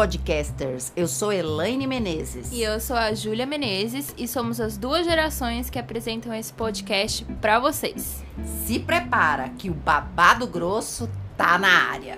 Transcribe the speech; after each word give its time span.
podcasters! 0.00 0.94
Eu 0.96 1.06
sou 1.06 1.30
Elaine 1.30 1.86
Menezes. 1.86 2.50
E 2.52 2.62
eu 2.62 2.80
sou 2.80 2.96
a 2.96 3.12
Júlia 3.12 3.44
Menezes 3.44 4.14
e 4.16 4.26
somos 4.26 4.58
as 4.58 4.78
duas 4.78 5.04
gerações 5.04 5.68
que 5.68 5.78
apresentam 5.78 6.32
esse 6.32 6.50
podcast 6.54 7.22
para 7.34 7.58
vocês. 7.58 8.24
Se 8.64 8.80
prepara 8.80 9.50
que 9.50 9.68
o 9.68 9.74
babado 9.74 10.46
grosso 10.46 11.06
tá 11.36 11.58
na 11.58 11.90
área. 11.92 12.16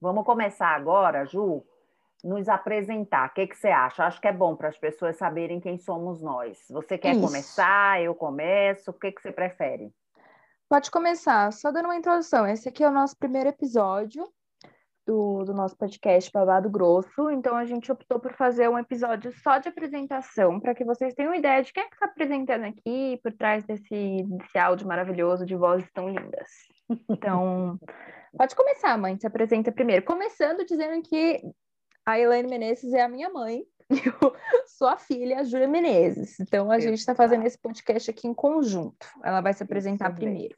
Vamos 0.00 0.24
começar 0.24 0.74
agora, 0.74 1.24
Ju, 1.26 1.62
nos 2.24 2.48
apresentar. 2.48 3.28
O 3.28 3.34
que, 3.34 3.46
que 3.46 3.56
você 3.56 3.68
acha? 3.68 4.04
Acho 4.04 4.20
que 4.20 4.26
é 4.26 4.32
bom 4.32 4.56
para 4.56 4.68
as 4.68 4.76
pessoas 4.76 5.16
saberem 5.16 5.60
quem 5.60 5.78
somos 5.78 6.20
nós. 6.20 6.58
Você 6.70 6.98
quer 6.98 7.12
Isso. 7.12 7.20
começar? 7.20 8.02
Eu 8.02 8.16
começo? 8.16 8.90
O 8.90 8.94
que, 8.94 9.12
que 9.12 9.22
você 9.22 9.30
prefere? 9.30 9.92
Pode 10.68 10.90
começar, 10.90 11.50
só 11.50 11.72
dando 11.72 11.86
uma 11.86 11.96
introdução. 11.96 12.46
Esse 12.46 12.68
aqui 12.68 12.84
é 12.84 12.88
o 12.88 12.92
nosso 12.92 13.16
primeiro 13.16 13.48
episódio 13.48 14.22
do, 15.06 15.42
do 15.42 15.54
nosso 15.54 15.74
podcast 15.78 16.30
Babado 16.30 16.68
Grosso. 16.68 17.30
Então, 17.30 17.56
a 17.56 17.64
gente 17.64 17.90
optou 17.90 18.20
por 18.20 18.34
fazer 18.34 18.68
um 18.68 18.78
episódio 18.78 19.32
só 19.42 19.56
de 19.56 19.70
apresentação, 19.70 20.60
para 20.60 20.74
que 20.74 20.84
vocês 20.84 21.14
tenham 21.14 21.34
ideia 21.34 21.62
de 21.62 21.72
quem 21.72 21.84
é 21.84 21.86
que 21.86 21.94
está 21.94 22.04
apresentando 22.04 22.66
aqui 22.66 23.18
por 23.22 23.32
trás 23.32 23.64
desse, 23.64 24.22
desse 24.28 24.58
áudio 24.58 24.86
maravilhoso 24.86 25.46
de 25.46 25.56
vozes 25.56 25.90
tão 25.94 26.10
lindas. 26.10 26.50
Então, 27.08 27.78
pode 28.36 28.54
começar, 28.54 28.98
mãe. 28.98 29.18
Se 29.18 29.26
apresenta 29.26 29.72
primeiro. 29.72 30.04
Começando 30.04 30.66
dizendo 30.66 31.02
que 31.02 31.40
a 32.04 32.18
Elaine 32.18 32.48
Menezes 32.48 32.92
é 32.92 33.00
a 33.00 33.08
minha 33.08 33.30
mãe. 33.30 33.64
Eu 34.22 34.34
sou 34.66 34.88
a 34.88 34.98
filha, 34.98 35.40
a 35.40 35.44
Júlia 35.44 35.66
Menezes. 35.66 36.38
Então, 36.40 36.70
a 36.70 36.78
gente 36.78 36.98
está 36.98 37.14
fazendo 37.14 37.46
esse 37.46 37.58
podcast 37.58 38.10
aqui 38.10 38.28
em 38.28 38.34
conjunto. 38.34 39.06
Ela 39.24 39.40
vai 39.40 39.52
se 39.52 39.62
apresentar 39.62 40.14
primeiro. 40.14 40.54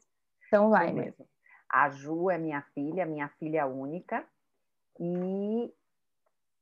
Então, 0.47 0.69
vai, 0.69 0.91
mesmo. 0.91 1.25
A 1.69 1.89
Ju 1.89 2.29
é 2.29 2.37
minha 2.37 2.61
filha, 2.73 3.05
minha 3.05 3.29
filha 3.39 3.65
única. 3.65 4.25
E 4.99 5.73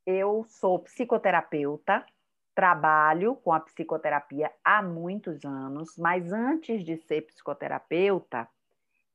eu 0.06 0.46
sou 0.48 0.80
psicoterapeuta, 0.80 2.06
trabalho 2.54 3.36
com 3.38 3.52
a 3.52 3.60
psicoterapia 3.60 4.52
há 4.64 4.82
muitos 4.84 5.44
anos, 5.44 5.98
mas 5.98 6.32
antes 6.32 6.84
de 6.84 6.98
ser 6.98 7.22
psicoterapeuta, 7.24 8.48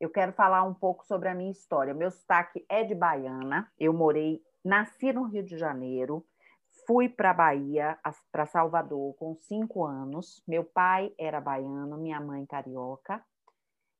eu 0.00 0.10
quero 0.10 0.32
falar 0.32 0.64
um 0.64 0.74
pouco 0.74 1.04
sobre 1.06 1.28
a 1.28 1.34
minha 1.34 1.52
história. 1.52 1.94
Meu 1.94 2.10
sotaque 2.10 2.64
é 2.68 2.82
de 2.82 2.94
baiana, 2.94 3.70
eu 3.78 3.92
morei, 3.92 4.42
nasci 4.64 5.12
no 5.12 5.24
Rio 5.24 5.44
de 5.44 5.56
Janeiro, 5.56 6.26
fui 6.86 7.08
para 7.08 7.30
a 7.30 7.34
Bahia, 7.34 7.98
para 8.30 8.46
Salvador, 8.46 9.14
com 9.14 9.34
cinco 9.36 9.84
anos. 9.84 10.42
Meu 10.46 10.64
pai 10.64 11.12
era 11.18 11.40
baiano, 11.40 11.98
minha 11.98 12.20
mãe 12.20 12.44
carioca. 12.46 13.22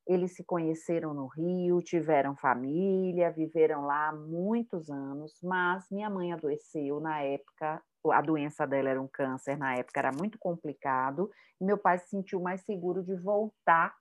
Eles 0.07 0.35
se 0.35 0.45
conheceram 0.45 1.15
no 1.15 1.27
Rio, 1.27 1.81
tiveram 1.81 2.37
família, 2.37 3.31
viveram 3.31 3.87
lá 3.87 4.13
muitos 4.13 4.91
anos, 4.91 5.39
mas 5.43 5.87
minha 5.91 6.11
mãe 6.11 6.33
adoeceu 6.33 7.01
na 7.01 7.23
época, 7.23 7.83
a 8.13 8.21
doença 8.21 8.67
dela 8.67 8.91
era 8.91 9.01
um 9.01 9.09
câncer, 9.09 9.57
na 9.57 9.77
época 9.77 9.99
era 9.99 10.11
muito 10.13 10.39
complicado, 10.39 11.31
meu 11.59 11.79
pai 11.79 11.99
se 11.99 12.09
sentiu 12.11 12.39
mais 12.39 12.61
seguro 12.61 13.03
de 13.03 13.17
voltar 13.17 13.95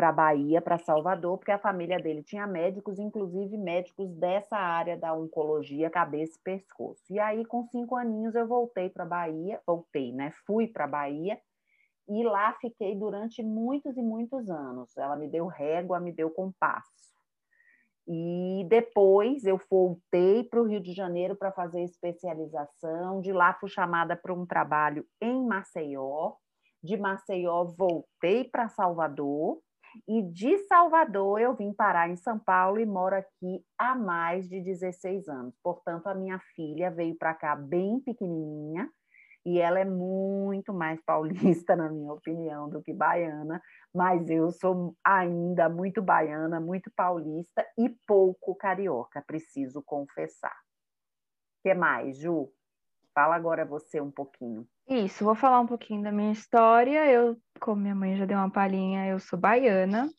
para 0.00 0.12
Bahia, 0.12 0.62
para 0.62 0.78
Salvador, 0.78 1.36
porque 1.36 1.52
a 1.52 1.58
família 1.58 1.98
dele 1.98 2.22
tinha 2.22 2.46
médicos, 2.46 2.98
inclusive 2.98 3.58
médicos 3.58 4.10
dessa 4.14 4.56
área 4.56 4.96
da 4.96 5.12
oncologia, 5.12 5.90
cabeça 5.90 6.38
e 6.38 6.42
pescoço. 6.42 7.04
E 7.10 7.20
aí, 7.20 7.44
com 7.44 7.66
cinco 7.66 7.94
aninhos, 7.94 8.34
eu 8.34 8.48
voltei 8.48 8.88
para 8.88 9.04
Bahia, 9.04 9.60
voltei, 9.66 10.10
né? 10.10 10.32
Fui 10.46 10.66
para 10.66 10.86
Bahia 10.86 11.38
e 12.08 12.24
lá 12.24 12.54
fiquei 12.62 12.96
durante 12.96 13.42
muitos 13.42 13.94
e 13.98 14.00
muitos 14.00 14.48
anos. 14.48 14.96
Ela 14.96 15.16
me 15.16 15.28
deu 15.28 15.46
régua, 15.46 16.00
me 16.00 16.12
deu 16.12 16.30
compasso. 16.30 16.88
E 18.08 18.66
depois 18.70 19.44
eu 19.44 19.60
voltei 19.70 20.44
para 20.44 20.62
o 20.62 20.66
Rio 20.66 20.80
de 20.80 20.94
Janeiro 20.94 21.36
para 21.36 21.52
fazer 21.52 21.82
especialização. 21.82 23.20
De 23.20 23.34
lá 23.34 23.52
fui 23.52 23.68
chamada 23.68 24.16
para 24.16 24.32
um 24.32 24.46
trabalho 24.46 25.04
em 25.20 25.44
Maceió. 25.44 26.36
De 26.82 26.96
Maceió 26.96 27.64
voltei 27.64 28.44
para 28.44 28.70
Salvador 28.70 29.60
e 30.06 30.22
de 30.22 30.58
Salvador 30.66 31.40
eu 31.40 31.54
vim 31.54 31.72
parar 31.72 32.08
em 32.08 32.16
São 32.16 32.38
Paulo 32.38 32.78
e 32.80 32.86
moro 32.86 33.16
aqui 33.16 33.64
há 33.78 33.94
mais 33.94 34.48
de 34.48 34.60
16 34.60 35.28
anos. 35.28 35.54
Portanto, 35.62 36.06
a 36.06 36.14
minha 36.14 36.38
filha 36.54 36.90
veio 36.90 37.16
para 37.16 37.34
cá 37.34 37.56
bem 37.56 38.00
pequenininha 38.00 38.88
e 39.44 39.58
ela 39.58 39.78
é 39.78 39.84
muito 39.84 40.72
mais 40.72 41.00
paulista, 41.04 41.74
na 41.74 41.88
minha 41.88 42.12
opinião, 42.12 42.68
do 42.68 42.82
que 42.82 42.92
baiana, 42.92 43.60
mas 43.94 44.28
eu 44.28 44.50
sou 44.50 44.94
ainda 45.04 45.68
muito 45.68 46.02
baiana, 46.02 46.60
muito 46.60 46.90
paulista 46.94 47.66
e 47.78 47.88
pouco 48.06 48.54
carioca, 48.54 49.22
preciso 49.26 49.82
confessar. 49.82 50.56
O 51.58 51.62
que 51.62 51.74
mais, 51.74 52.18
Ju? 52.18 52.52
Fala 53.14 53.34
agora 53.34 53.64
você 53.64 54.00
um 54.00 54.10
pouquinho. 54.10 54.66
Isso, 54.88 55.24
vou 55.24 55.34
falar 55.34 55.60
um 55.60 55.66
pouquinho 55.66 56.02
da 56.02 56.12
minha 56.12 56.32
história. 56.32 57.10
Eu, 57.10 57.36
como 57.60 57.82
minha 57.82 57.94
mãe 57.94 58.16
já 58.16 58.24
deu 58.24 58.38
uma 58.38 58.50
palhinha, 58.50 59.06
eu 59.06 59.18
sou 59.20 59.38
baiana, 59.38 60.10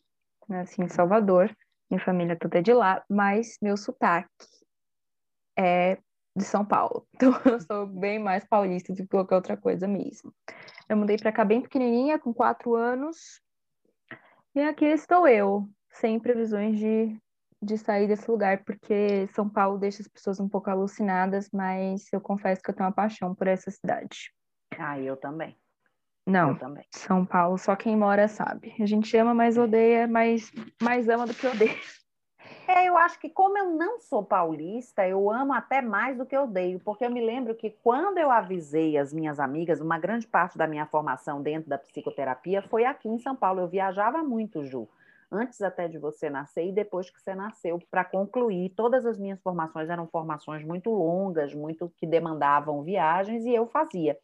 nasci 0.48 0.80
em 0.82 0.88
Salvador, 0.88 1.54
minha 1.90 2.02
família 2.02 2.36
toda 2.36 2.58
é 2.58 2.62
de 2.62 2.72
lá, 2.72 3.04
mas 3.10 3.58
meu 3.60 3.76
sotaque 3.76 4.28
é 5.58 5.98
de 6.34 6.44
São 6.44 6.64
Paulo. 6.64 7.06
Então 7.14 7.32
eu 7.44 7.60
sou 7.60 7.86
bem 7.86 8.18
mais 8.18 8.44
paulista 8.44 8.92
do 8.92 9.02
que 9.02 9.08
qualquer 9.08 9.34
outra 9.34 9.56
coisa 9.56 9.86
mesmo. 9.86 10.32
Eu 10.88 10.96
mudei 10.96 11.16
para 11.16 11.32
cá 11.32 11.44
bem 11.44 11.60
pequenininha, 11.60 12.18
com 12.18 12.32
quatro 12.32 12.74
anos, 12.74 13.40
e 14.54 14.60
aqui 14.60 14.84
estou 14.84 15.26
eu, 15.26 15.66
sem 15.90 16.20
previsões 16.20 16.78
de, 16.78 17.16
de 17.62 17.78
sair 17.78 18.06
desse 18.06 18.30
lugar, 18.30 18.62
porque 18.64 19.26
São 19.28 19.48
Paulo 19.48 19.78
deixa 19.78 20.02
as 20.02 20.08
pessoas 20.08 20.38
um 20.40 20.48
pouco 20.48 20.68
alucinadas, 20.68 21.48
mas 21.50 22.12
eu 22.12 22.20
confesso 22.20 22.62
que 22.62 22.70
eu 22.70 22.74
tenho 22.74 22.88
uma 22.88 22.94
paixão 22.94 23.34
por 23.34 23.46
essa 23.46 23.70
cidade. 23.70 24.30
Ah, 24.78 24.98
eu 25.00 25.16
também. 25.16 25.56
Não, 26.26 26.54
também. 26.54 26.84
São 26.90 27.24
Paulo, 27.26 27.58
só 27.58 27.74
quem 27.74 27.96
mora 27.96 28.28
sabe. 28.28 28.74
A 28.80 28.86
gente 28.86 29.16
ama, 29.16 29.34
mas 29.34 29.58
odeia, 29.58 30.06
mas 30.06 30.52
mais 30.80 31.08
ama 31.08 31.26
do 31.26 31.34
que 31.34 31.46
odeia. 31.46 31.76
É, 32.68 32.88
eu 32.88 32.96
acho 32.96 33.18
que 33.18 33.28
como 33.28 33.58
eu 33.58 33.70
não 33.70 34.00
sou 34.00 34.24
paulista, 34.24 35.06
eu 35.06 35.30
amo 35.30 35.52
até 35.52 35.82
mais 35.82 36.16
do 36.16 36.24
que 36.24 36.36
odeio, 36.36 36.80
porque 36.80 37.04
eu 37.04 37.10
me 37.10 37.20
lembro 37.20 37.54
que 37.54 37.70
quando 37.70 38.18
eu 38.18 38.30
avisei 38.30 38.96
as 38.96 39.12
minhas 39.12 39.40
amigas, 39.40 39.80
uma 39.80 39.98
grande 39.98 40.26
parte 40.26 40.56
da 40.56 40.66
minha 40.66 40.86
formação 40.86 41.42
dentro 41.42 41.68
da 41.68 41.76
psicoterapia 41.76 42.62
foi 42.62 42.84
aqui 42.84 43.08
em 43.08 43.18
São 43.18 43.34
Paulo. 43.34 43.60
Eu 43.60 43.68
viajava 43.68 44.22
muito, 44.22 44.64
Ju, 44.64 44.88
antes 45.30 45.60
até 45.60 45.88
de 45.88 45.98
você 45.98 46.30
nascer 46.30 46.68
e 46.68 46.72
depois 46.72 47.10
que 47.10 47.20
você 47.20 47.34
nasceu, 47.34 47.80
para 47.90 48.04
concluir. 48.04 48.70
Todas 48.70 49.04
as 49.04 49.18
minhas 49.18 49.40
formações 49.40 49.90
eram 49.90 50.06
formações 50.06 50.64
muito 50.64 50.90
longas, 50.90 51.52
muito 51.52 51.92
que 51.96 52.06
demandavam 52.06 52.82
viagens 52.82 53.44
e 53.44 53.52
eu 53.54 53.66
fazia. 53.66 54.16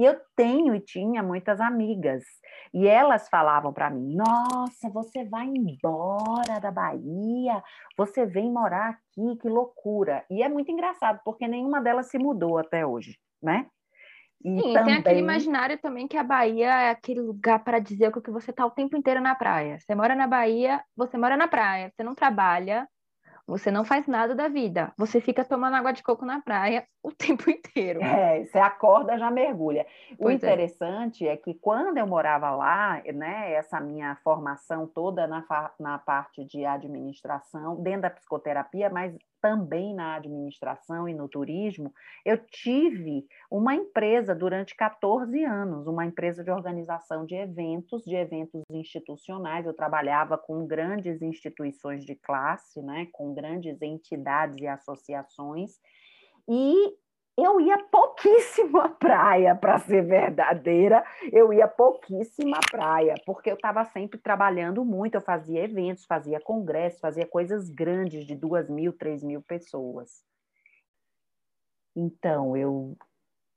E 0.00 0.04
eu 0.04 0.18
tenho 0.34 0.74
e 0.74 0.80
tinha 0.80 1.22
muitas 1.22 1.60
amigas. 1.60 2.24
E 2.72 2.88
elas 2.88 3.28
falavam 3.28 3.70
para 3.70 3.90
mim: 3.90 4.16
Nossa, 4.16 4.88
você 4.88 5.26
vai 5.26 5.44
embora 5.44 6.58
da 6.58 6.70
Bahia, 6.70 7.62
você 7.98 8.24
vem 8.24 8.50
morar 8.50 8.88
aqui, 8.88 9.36
que 9.36 9.46
loucura. 9.46 10.24
E 10.30 10.42
é 10.42 10.48
muito 10.48 10.72
engraçado, 10.72 11.20
porque 11.22 11.46
nenhuma 11.46 11.82
delas 11.82 12.06
se 12.06 12.16
mudou 12.16 12.56
até 12.56 12.86
hoje, 12.86 13.18
né? 13.42 13.66
E 14.42 14.62
Sim, 14.62 14.72
também... 14.72 14.84
tem 14.84 14.94
aquele 14.94 15.20
imaginário 15.20 15.78
também 15.78 16.08
que 16.08 16.16
a 16.16 16.24
Bahia 16.24 16.68
é 16.80 16.88
aquele 16.88 17.20
lugar 17.20 17.62
para 17.62 17.78
dizer 17.78 18.10
que 18.10 18.30
você 18.30 18.52
está 18.52 18.64
o 18.64 18.70
tempo 18.70 18.96
inteiro 18.96 19.20
na 19.20 19.34
praia. 19.34 19.78
Você 19.78 19.94
mora 19.94 20.14
na 20.14 20.26
Bahia, 20.26 20.82
você 20.96 21.18
mora 21.18 21.36
na 21.36 21.46
praia, 21.46 21.92
você 21.94 22.02
não 22.02 22.14
trabalha, 22.14 22.88
você 23.50 23.70
não 23.70 23.84
faz 23.84 24.06
nada 24.06 24.34
da 24.34 24.48
vida. 24.48 24.92
Você 24.96 25.20
fica 25.20 25.44
tomando 25.44 25.74
água 25.74 25.92
de 25.92 26.02
coco 26.02 26.24
na 26.24 26.40
praia 26.40 26.86
o 27.02 27.10
tempo 27.10 27.50
inteiro. 27.50 28.00
É, 28.02 28.44
você 28.44 28.58
acorda, 28.58 29.18
já 29.18 29.30
mergulha. 29.30 29.84
Pois 30.16 30.26
o 30.26 30.30
é. 30.30 30.34
interessante 30.34 31.26
é. 31.26 31.32
é. 31.32 31.36
que 31.36 31.54
quando 31.54 31.98
eu 31.98 32.06
morava 32.06 32.50
lá, 32.52 33.02
né, 33.12 33.52
essa 33.54 33.80
minha 33.80 34.16
formação 34.22 34.86
toda 34.86 35.26
na, 35.26 35.44
na 35.78 35.98
parte 35.98 36.44
de 36.44 36.64
administração, 36.64 37.76
dentro 37.82 38.02
da 38.02 38.10
psicoterapia, 38.10 38.88
mas 38.88 39.16
também 39.40 39.94
na 39.94 40.16
administração 40.16 41.08
e 41.08 41.14
no 41.14 41.28
turismo, 41.28 41.92
eu 42.24 42.36
tive 42.38 43.26
uma 43.50 43.74
empresa 43.74 44.34
durante 44.34 44.74
14 44.76 45.42
anos, 45.44 45.86
uma 45.86 46.04
empresa 46.04 46.44
de 46.44 46.50
organização 46.50 47.24
de 47.24 47.34
eventos, 47.34 48.02
de 48.04 48.14
eventos 48.14 48.62
institucionais. 48.70 49.66
Eu 49.66 49.74
trabalhava 49.74 50.36
com 50.36 50.66
grandes 50.66 51.22
instituições 51.22 52.04
de 52.04 52.14
classe, 52.14 52.82
né, 52.82 53.08
com 53.12 53.32
grandes 53.32 53.80
entidades 53.80 54.56
e 54.58 54.66
associações, 54.66 55.80
e 56.48 56.94
eu 57.36 57.60
ia 57.60 57.78
pouquíssimo 57.90 58.78
à 58.78 58.88
praia, 58.88 59.54
para 59.54 59.78
ser 59.78 60.02
verdadeira, 60.04 61.04
eu 61.32 61.52
ia 61.52 61.66
pouquíssimo 61.66 62.54
à 62.54 62.60
praia, 62.70 63.14
porque 63.24 63.50
eu 63.50 63.54
estava 63.54 63.84
sempre 63.86 64.18
trabalhando 64.18 64.84
muito, 64.84 65.14
eu 65.14 65.20
fazia 65.20 65.64
eventos, 65.64 66.04
fazia 66.04 66.40
congressos, 66.40 67.00
fazia 67.00 67.26
coisas 67.26 67.70
grandes 67.70 68.26
de 68.26 68.34
duas 68.34 68.68
mil, 68.68 68.92
três 68.92 69.22
mil 69.22 69.40
pessoas. 69.40 70.22
Então, 71.96 72.56
eu 72.56 72.96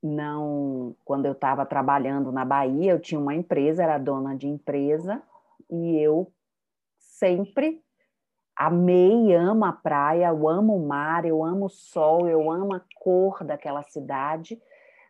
não, 0.02 0.96
quando 1.04 1.26
eu 1.26 1.34
estava 1.34 1.66
trabalhando 1.66 2.32
na 2.32 2.46
Bahia, 2.46 2.92
eu 2.92 3.00
tinha 3.00 3.20
uma 3.20 3.36
empresa, 3.36 3.84
era 3.84 3.98
dona 3.98 4.36
de 4.36 4.48
empresa, 4.48 5.22
e 5.70 5.98
eu 5.98 6.32
sempre 7.00 7.83
amei, 8.56 9.34
amo 9.34 9.66
a 9.66 9.72
praia, 9.72 10.28
eu 10.28 10.48
amo 10.48 10.76
o 10.76 10.88
mar, 10.88 11.26
eu 11.26 11.44
amo 11.44 11.66
o 11.66 11.70
sol, 11.70 12.28
eu 12.28 12.52
amo 12.52 12.74
a 12.74 12.82
cor 12.96 13.44
daquela 13.44 13.84
cidade, 13.84 14.62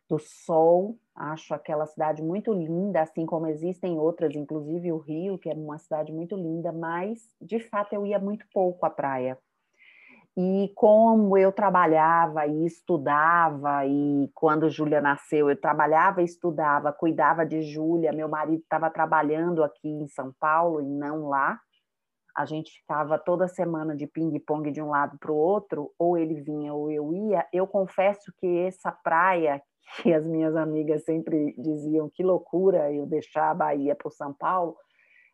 do 0.09 0.19
sol. 0.19 0.97
Acho 1.15 1.53
aquela 1.53 1.85
cidade 1.85 2.23
muito 2.23 2.51
linda, 2.53 3.01
assim 3.01 3.25
como 3.25 3.47
existem 3.47 3.99
outras, 3.99 4.35
inclusive 4.35 4.91
o 4.91 4.97
Rio, 4.97 5.37
que 5.37 5.49
é 5.49 5.53
uma 5.53 5.77
cidade 5.77 6.11
muito 6.11 6.35
linda, 6.35 6.71
mas 6.71 7.35
de 7.39 7.59
fato 7.59 7.93
eu 7.93 8.05
ia 8.05 8.17
muito 8.17 8.45
pouco 8.51 8.85
à 8.85 8.89
praia. 8.89 9.37
E 10.35 10.71
como 10.73 11.37
eu 11.37 11.51
trabalhava 11.51 12.47
e 12.47 12.65
estudava, 12.65 13.85
e 13.85 14.31
quando 14.33 14.67
Júlia 14.67 14.99
nasceu, 14.99 15.47
eu 15.47 15.55
trabalhava 15.55 16.23
e 16.23 16.25
estudava, 16.25 16.91
cuidava 16.91 17.45
de 17.45 17.61
Júlia, 17.61 18.11
meu 18.11 18.27
marido 18.27 18.63
estava 18.63 18.89
trabalhando 18.89 19.63
aqui 19.63 19.87
em 19.87 20.07
São 20.07 20.33
Paulo 20.39 20.81
e 20.81 20.85
não 20.85 21.27
lá. 21.27 21.59
A 22.35 22.45
gente 22.45 22.71
ficava 22.71 23.19
toda 23.19 23.47
semana 23.47 23.95
de 23.95 24.07
ping-pong 24.07 24.71
de 24.71 24.81
um 24.81 24.89
lado 24.89 25.17
para 25.19 25.31
o 25.31 25.35
outro, 25.35 25.91
ou 25.99 26.17
ele 26.17 26.41
vinha 26.41 26.73
ou 26.73 26.89
eu 26.89 27.13
ia. 27.13 27.47
Eu 27.53 27.67
confesso 27.67 28.33
que 28.37 28.47
essa 28.59 28.91
praia, 28.91 29.61
que 30.01 30.13
as 30.13 30.25
minhas 30.25 30.55
amigas 30.55 31.03
sempre 31.03 31.53
diziam 31.57 32.09
que 32.11 32.23
loucura 32.23 32.91
eu 32.91 33.05
deixar 33.05 33.51
a 33.51 33.53
Bahia 33.53 33.95
para 33.95 34.07
o 34.07 34.11
São 34.11 34.33
Paulo, 34.33 34.75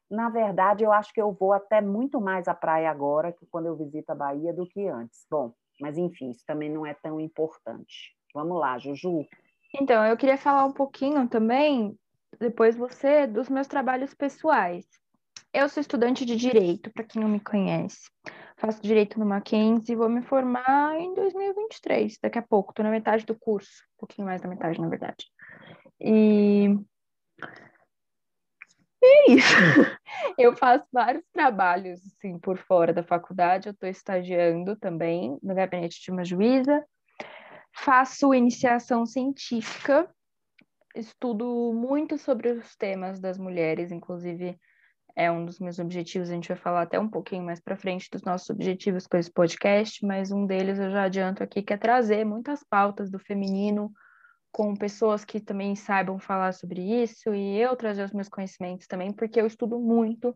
na 0.10 0.28
verdade, 0.30 0.84
eu 0.84 0.92
acho 0.92 1.14
que 1.14 1.22
eu 1.22 1.32
vou 1.32 1.54
até 1.54 1.82
muito 1.82 2.20
mais 2.20 2.48
à 2.48 2.54
praia 2.54 2.90
agora 2.90 3.32
que 3.32 3.46
quando 3.46 3.68
eu 3.68 3.78
visito 3.78 4.12
a 4.12 4.16
Bahia 4.16 4.52
do 4.52 4.66
que 4.66 4.88
antes. 4.88 5.26
Bom, 5.30 5.54
mas 5.80 5.98
enfim, 5.98 6.32
isso 6.32 6.44
também 6.48 6.70
não 6.70 6.86
é 6.86 6.96
tão 6.96 7.20
importante. 7.20 8.16
Vamos 8.34 8.60
lá, 8.60 8.78
Juju. 8.80 9.26
Então, 9.80 10.04
eu 10.04 10.18
queria 10.18 10.38
falar 10.38 10.66
um 10.66 10.74
pouquinho 10.74 11.28
também, 11.30 11.96
depois 12.40 12.76
você, 12.76 13.28
dos 13.28 13.50
meus 13.50 13.68
trabalhos 13.68 14.14
pessoais. 14.16 14.86
Eu 15.52 15.68
sou 15.68 15.82
estudante 15.82 16.26
de 16.26 16.36
Direito, 16.36 16.92
para 16.92 17.04
quem 17.04 17.20
não 17.20 17.28
me 17.28 17.40
conhece. 17.40 18.08
Faço 18.58 18.84
Direito 18.84 19.20
no 19.20 19.26
Mackenzie 19.26 19.94
e 19.94 19.96
vou 19.96 20.08
me 20.08 20.22
formar 20.22 21.00
em 21.00 21.12
2023, 21.16 22.20
daqui 22.22 22.38
a 22.38 22.42
pouco. 22.44 22.72
Estou 22.72 22.86
na 22.86 22.92
metade 22.92 23.26
do 23.26 23.34
curso, 23.34 23.84
um 23.96 24.00
pouquinho 24.00 24.28
mais 24.28 24.42
da 24.42 24.48
metade, 24.48 24.80
na 24.80 24.88
verdade. 24.88 25.26
E 26.00 26.68
é 29.04 29.32
isso. 29.32 29.56
Eu 30.38 30.56
faço 30.56 30.86
vários 30.94 31.26
trabalhos 31.34 32.00
assim 32.06 32.38
por 32.38 32.58
fora 32.60 32.94
da 32.94 33.04
faculdade. 33.04 33.70
Eu 33.70 33.74
estou 33.74 33.90
estagiando 33.90 34.76
também 34.76 35.36
no 35.42 35.56
gabinete 35.56 36.00
de 36.00 36.12
uma 36.12 36.24
juíza. 36.24 36.86
Faço 37.74 38.36
iniciação 38.36 39.04
científica. 39.04 40.08
Estudo 40.96 41.74
muito 41.74 42.20
sobre 42.20 42.52
os 42.52 42.76
temas 42.76 43.20
das 43.20 43.40
mulheres, 43.40 43.92
inclusive 43.92 44.60
é 45.20 45.30
um 45.30 45.44
dos 45.44 45.60
meus 45.60 45.80
objetivos. 45.80 46.30
A 46.30 46.34
gente 46.34 46.48
vai 46.48 46.56
falar 46.56 46.84
até 46.84 46.98
um 46.98 47.10
pouquinho 47.10 47.44
mais 47.44 47.60
para 47.60 47.76
frente 47.76 48.10
dos 48.10 48.22
nossos 48.22 48.50
objetivos 48.50 49.06
com 49.06 49.18
esse 49.18 49.30
podcast, 49.30 50.06
mas 50.06 50.32
um 50.32 50.46
deles 50.46 50.80
eu 50.80 50.90
já 50.90 51.04
adianto 51.04 51.44
aqui 51.44 51.62
que 51.62 51.74
é 51.74 51.78
trazer 51.78 52.24
muitas 52.24 52.64
pautas 52.64 53.12
do 53.12 53.20
feminino 53.20 53.92
com 54.50 54.74
pessoas 54.74 55.26
que 55.26 55.42
também 55.42 55.76
saibam 55.76 56.18
falar 56.18 56.54
sobre 56.54 56.82
isso 57.04 57.36
e 57.36 57.60
eu 57.60 57.76
trazer 57.76 58.04
os 58.04 58.14
meus 58.14 58.30
conhecimentos 58.30 58.88
também, 58.88 59.12
porque 59.12 59.42
eu 59.42 59.46
estudo 59.46 59.78
muito 59.78 60.34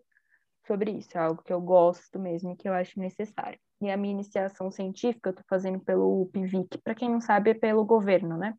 sobre 0.67 0.91
isso, 0.91 1.17
é 1.17 1.21
algo 1.21 1.41
que 1.41 1.53
eu 1.53 1.61
gosto 1.61 2.19
mesmo 2.19 2.51
e 2.51 2.55
que 2.55 2.67
eu 2.67 2.73
acho 2.73 2.99
necessário. 2.99 3.57
E 3.81 3.89
a 3.89 3.97
minha 3.97 4.13
iniciação 4.13 4.69
científica 4.69 5.29
eu 5.29 5.31
estou 5.31 5.45
fazendo 5.49 5.79
pelo 5.79 6.29
PIVIC, 6.33 6.77
para 6.83 6.93
quem 6.93 7.09
não 7.09 7.21
sabe, 7.21 7.51
é 7.51 7.53
pelo 7.53 7.85
governo, 7.85 8.37
né? 8.37 8.53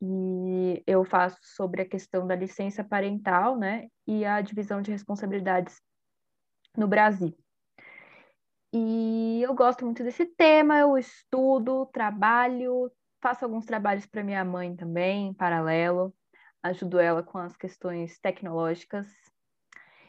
E 0.00 0.82
eu 0.86 1.04
faço 1.04 1.38
sobre 1.42 1.82
a 1.82 1.88
questão 1.88 2.26
da 2.26 2.36
licença 2.36 2.84
parental, 2.84 3.56
né? 3.56 3.88
E 4.06 4.24
a 4.24 4.40
divisão 4.40 4.80
de 4.80 4.90
responsabilidades 4.90 5.80
no 6.76 6.86
Brasil. 6.86 7.36
E 8.72 9.40
eu 9.42 9.54
gosto 9.54 9.84
muito 9.84 10.04
desse 10.04 10.26
tema, 10.26 10.78
eu 10.78 10.98
estudo, 10.98 11.86
trabalho, 11.86 12.92
faço 13.20 13.44
alguns 13.44 13.64
trabalhos 13.64 14.06
para 14.06 14.22
minha 14.22 14.44
mãe 14.44 14.76
também, 14.76 15.28
em 15.28 15.34
paralelo, 15.34 16.14
ajudo 16.62 16.98
ela 16.98 17.22
com 17.22 17.38
as 17.38 17.56
questões 17.56 18.18
tecnológicas. 18.18 19.08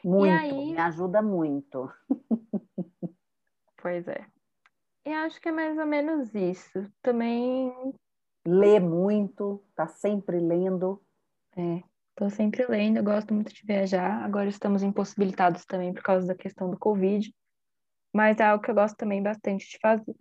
Muito, 0.04 0.34
aí... 0.34 0.72
me 0.72 0.78
ajuda 0.78 1.22
muito. 1.22 1.92
pois 3.82 4.08
é. 4.08 4.26
E 5.06 5.14
acho 5.14 5.40
que 5.42 5.50
é 5.50 5.52
mais 5.52 5.78
ou 5.78 5.86
menos 5.86 6.34
isso. 6.36 6.86
Também. 7.02 7.74
Lê 8.46 8.80
muito, 8.80 9.64
tá 9.76 9.88
sempre 9.88 10.40
lendo. 10.40 11.02
É, 11.56 11.84
tô 12.16 12.30
sempre 12.30 12.66
lendo, 12.68 12.98
eu 12.98 13.04
gosto 13.04 13.34
muito 13.34 13.54
de 13.54 13.66
viajar. 13.66 14.24
Agora 14.24 14.48
estamos 14.48 14.84
impossibilitados 14.84 15.66
também 15.66 15.94
por 15.94 16.04
causa 16.04 16.28
da 16.28 16.36
questão 16.36 16.70
do 16.70 16.78
Covid, 16.78 17.34
mas 18.14 18.40
é 18.40 18.44
algo 18.44 18.64
que 18.64 18.72
eu 18.72 18.76
gosto 18.76 18.96
também 18.96 19.22
bastante 19.22 19.70
de 19.70 19.78
fazer. 19.82 20.16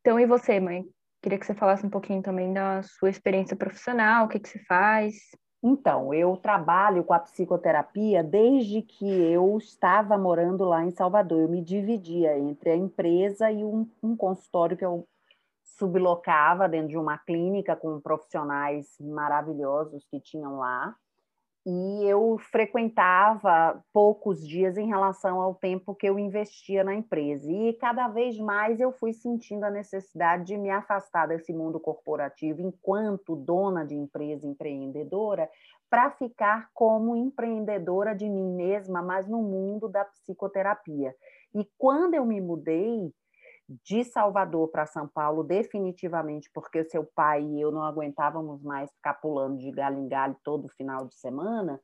Então, 0.00 0.18
e 0.18 0.26
você, 0.26 0.58
mãe? 0.58 0.84
Queria 1.20 1.38
que 1.38 1.46
você 1.46 1.54
falasse 1.54 1.84
um 1.84 1.90
pouquinho 1.90 2.22
também 2.22 2.52
da 2.52 2.82
sua 2.82 3.10
experiência 3.10 3.56
profissional, 3.56 4.26
o 4.26 4.28
que, 4.28 4.38
que 4.38 4.48
você 4.48 4.58
faz. 4.64 5.14
Então, 5.62 6.14
eu 6.14 6.36
trabalho 6.36 7.02
com 7.02 7.12
a 7.12 7.18
psicoterapia 7.18 8.22
desde 8.22 8.80
que 8.80 9.04
eu 9.04 9.58
estava 9.58 10.16
morando 10.16 10.64
lá 10.64 10.84
em 10.84 10.92
Salvador. 10.92 11.42
Eu 11.42 11.48
me 11.48 11.60
dividia 11.60 12.38
entre 12.38 12.70
a 12.70 12.76
empresa 12.76 13.50
e 13.50 13.64
um, 13.64 13.90
um 14.00 14.16
consultório 14.16 14.76
que 14.76 14.84
eu 14.84 15.06
sublocava 15.78 16.68
dentro 16.68 16.88
de 16.88 16.98
uma 16.98 17.16
clínica 17.18 17.76
com 17.76 18.00
profissionais 18.00 18.96
maravilhosos 19.00 20.04
que 20.10 20.20
tinham 20.20 20.58
lá 20.58 20.94
e 21.70 22.04
eu 22.06 22.38
frequentava 22.50 23.84
poucos 23.92 24.40
dias 24.46 24.78
em 24.78 24.86
relação 24.86 25.38
ao 25.38 25.54
tempo 25.54 25.94
que 25.94 26.08
eu 26.08 26.18
investia 26.18 26.82
na 26.82 26.94
empresa. 26.94 27.52
E 27.52 27.74
cada 27.74 28.08
vez 28.08 28.38
mais 28.38 28.80
eu 28.80 28.90
fui 28.90 29.12
sentindo 29.12 29.64
a 29.64 29.70
necessidade 29.70 30.44
de 30.44 30.56
me 30.56 30.70
afastar 30.70 31.26
desse 31.26 31.52
mundo 31.52 31.78
corporativo 31.78 32.62
enquanto 32.62 33.36
dona 33.36 33.84
de 33.84 33.94
empresa 33.94 34.46
empreendedora, 34.46 35.46
para 35.90 36.10
ficar 36.10 36.70
como 36.72 37.14
empreendedora 37.14 38.14
de 38.14 38.30
mim 38.30 38.54
mesma, 38.54 39.02
mas 39.02 39.28
no 39.28 39.42
mundo 39.42 39.90
da 39.90 40.06
psicoterapia. 40.06 41.14
E 41.54 41.68
quando 41.76 42.14
eu 42.14 42.24
me 42.24 42.40
mudei, 42.40 43.12
de 43.84 44.02
Salvador 44.04 44.68
para 44.68 44.86
São 44.86 45.06
Paulo, 45.06 45.44
definitivamente, 45.44 46.50
porque 46.54 46.84
seu 46.84 47.04
pai 47.04 47.42
e 47.42 47.60
eu 47.60 47.70
não 47.70 47.82
aguentávamos 47.82 48.62
mais 48.62 48.90
ficar 48.92 49.14
pulando 49.14 49.58
de 49.58 49.70
galho 49.70 49.98
em 49.98 50.08
galho 50.08 50.36
todo 50.42 50.68
final 50.70 51.06
de 51.06 51.14
semana, 51.14 51.80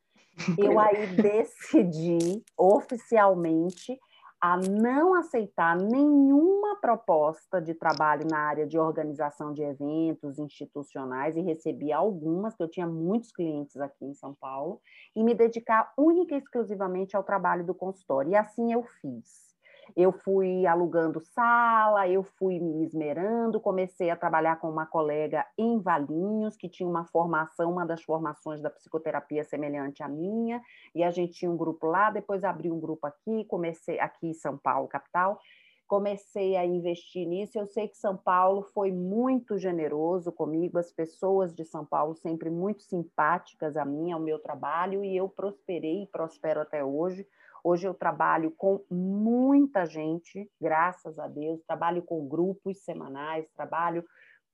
eu 0.58 0.78
aí 0.80 1.06
decidi 1.14 2.42
oficialmente 2.56 3.98
a 4.40 4.58
não 4.58 5.14
aceitar 5.14 5.74
nenhuma 5.74 6.76
proposta 6.76 7.62
de 7.62 7.72
trabalho 7.72 8.26
na 8.30 8.40
área 8.40 8.66
de 8.66 8.78
organização 8.78 9.54
de 9.54 9.62
eventos 9.62 10.38
institucionais 10.38 11.34
e 11.34 11.40
recebi 11.40 11.90
algumas, 11.92 12.54
que 12.54 12.62
eu 12.62 12.68
tinha 12.68 12.86
muitos 12.86 13.32
clientes 13.32 13.80
aqui 13.80 14.04
em 14.04 14.12
São 14.12 14.34
Paulo, 14.34 14.82
e 15.16 15.24
me 15.24 15.34
dedicar 15.34 15.94
única 15.96 16.34
e 16.34 16.38
exclusivamente 16.38 17.16
ao 17.16 17.24
trabalho 17.24 17.64
do 17.64 17.74
consultório. 17.74 18.32
E 18.32 18.36
assim 18.36 18.70
eu 18.70 18.82
fiz. 19.00 19.53
Eu 19.96 20.12
fui 20.12 20.66
alugando 20.66 21.20
sala, 21.20 22.08
eu 22.08 22.22
fui 22.22 22.58
me 22.58 22.84
esmerando, 22.84 23.60
comecei 23.60 24.10
a 24.10 24.16
trabalhar 24.16 24.56
com 24.56 24.68
uma 24.68 24.86
colega 24.86 25.46
em 25.58 25.78
Valinhos, 25.78 26.56
que 26.56 26.68
tinha 26.68 26.88
uma 26.88 27.04
formação, 27.04 27.70
uma 27.72 27.84
das 27.86 28.02
formações 28.02 28.60
da 28.60 28.70
psicoterapia 28.70 29.44
semelhante 29.44 30.02
à 30.02 30.08
minha, 30.08 30.62
e 30.94 31.02
a 31.02 31.10
gente 31.10 31.34
tinha 31.34 31.50
um 31.50 31.56
grupo 31.56 31.86
lá, 31.86 32.10
depois 32.10 32.44
abri 32.44 32.70
um 32.70 32.80
grupo 32.80 33.06
aqui, 33.06 33.44
comecei 33.44 34.00
aqui 34.00 34.28
em 34.28 34.34
São 34.34 34.56
Paulo, 34.56 34.88
capital, 34.88 35.38
comecei 35.86 36.56
a 36.56 36.64
investir 36.64 37.26
nisso. 37.26 37.58
Eu 37.58 37.66
sei 37.66 37.88
que 37.88 37.96
São 37.96 38.16
Paulo 38.16 38.62
foi 38.62 38.90
muito 38.90 39.58
generoso 39.58 40.32
comigo, 40.32 40.78
as 40.78 40.90
pessoas 40.90 41.54
de 41.54 41.64
São 41.64 41.84
Paulo 41.84 42.14
sempre 42.14 42.50
muito 42.50 42.82
simpáticas 42.82 43.76
a 43.76 43.84
mim, 43.84 44.12
ao 44.12 44.20
meu 44.20 44.38
trabalho, 44.38 45.04
e 45.04 45.16
eu 45.16 45.28
prosperei 45.28 46.02
e 46.02 46.06
prospero 46.06 46.60
até 46.60 46.84
hoje. 46.84 47.26
Hoje 47.66 47.88
eu 47.88 47.94
trabalho 47.94 48.50
com 48.50 48.84
muita 48.90 49.86
gente, 49.86 50.50
graças 50.60 51.18
a 51.18 51.26
Deus, 51.26 51.64
trabalho 51.66 52.02
com 52.02 52.28
grupos 52.28 52.84
semanais, 52.84 53.50
trabalho 53.56 54.04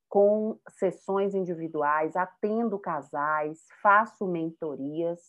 com 0.07 0.57
sessões 0.69 1.35
individuais, 1.35 2.15
atendo 2.15 2.79
casais, 2.79 3.65
faço 3.81 4.25
mentorias 4.25 5.19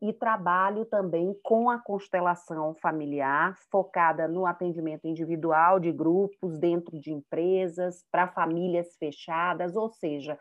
e 0.00 0.14
trabalho 0.14 0.86
também 0.86 1.38
com 1.42 1.68
a 1.68 1.78
constelação 1.78 2.74
familiar, 2.80 3.54
focada 3.70 4.26
no 4.26 4.46
atendimento 4.46 5.06
individual 5.06 5.78
de 5.78 5.92
grupos 5.92 6.58
dentro 6.58 6.98
de 6.98 7.12
empresas, 7.12 8.02
para 8.10 8.28
famílias 8.28 8.96
fechadas, 8.96 9.76
ou 9.76 9.90
seja, 9.90 10.38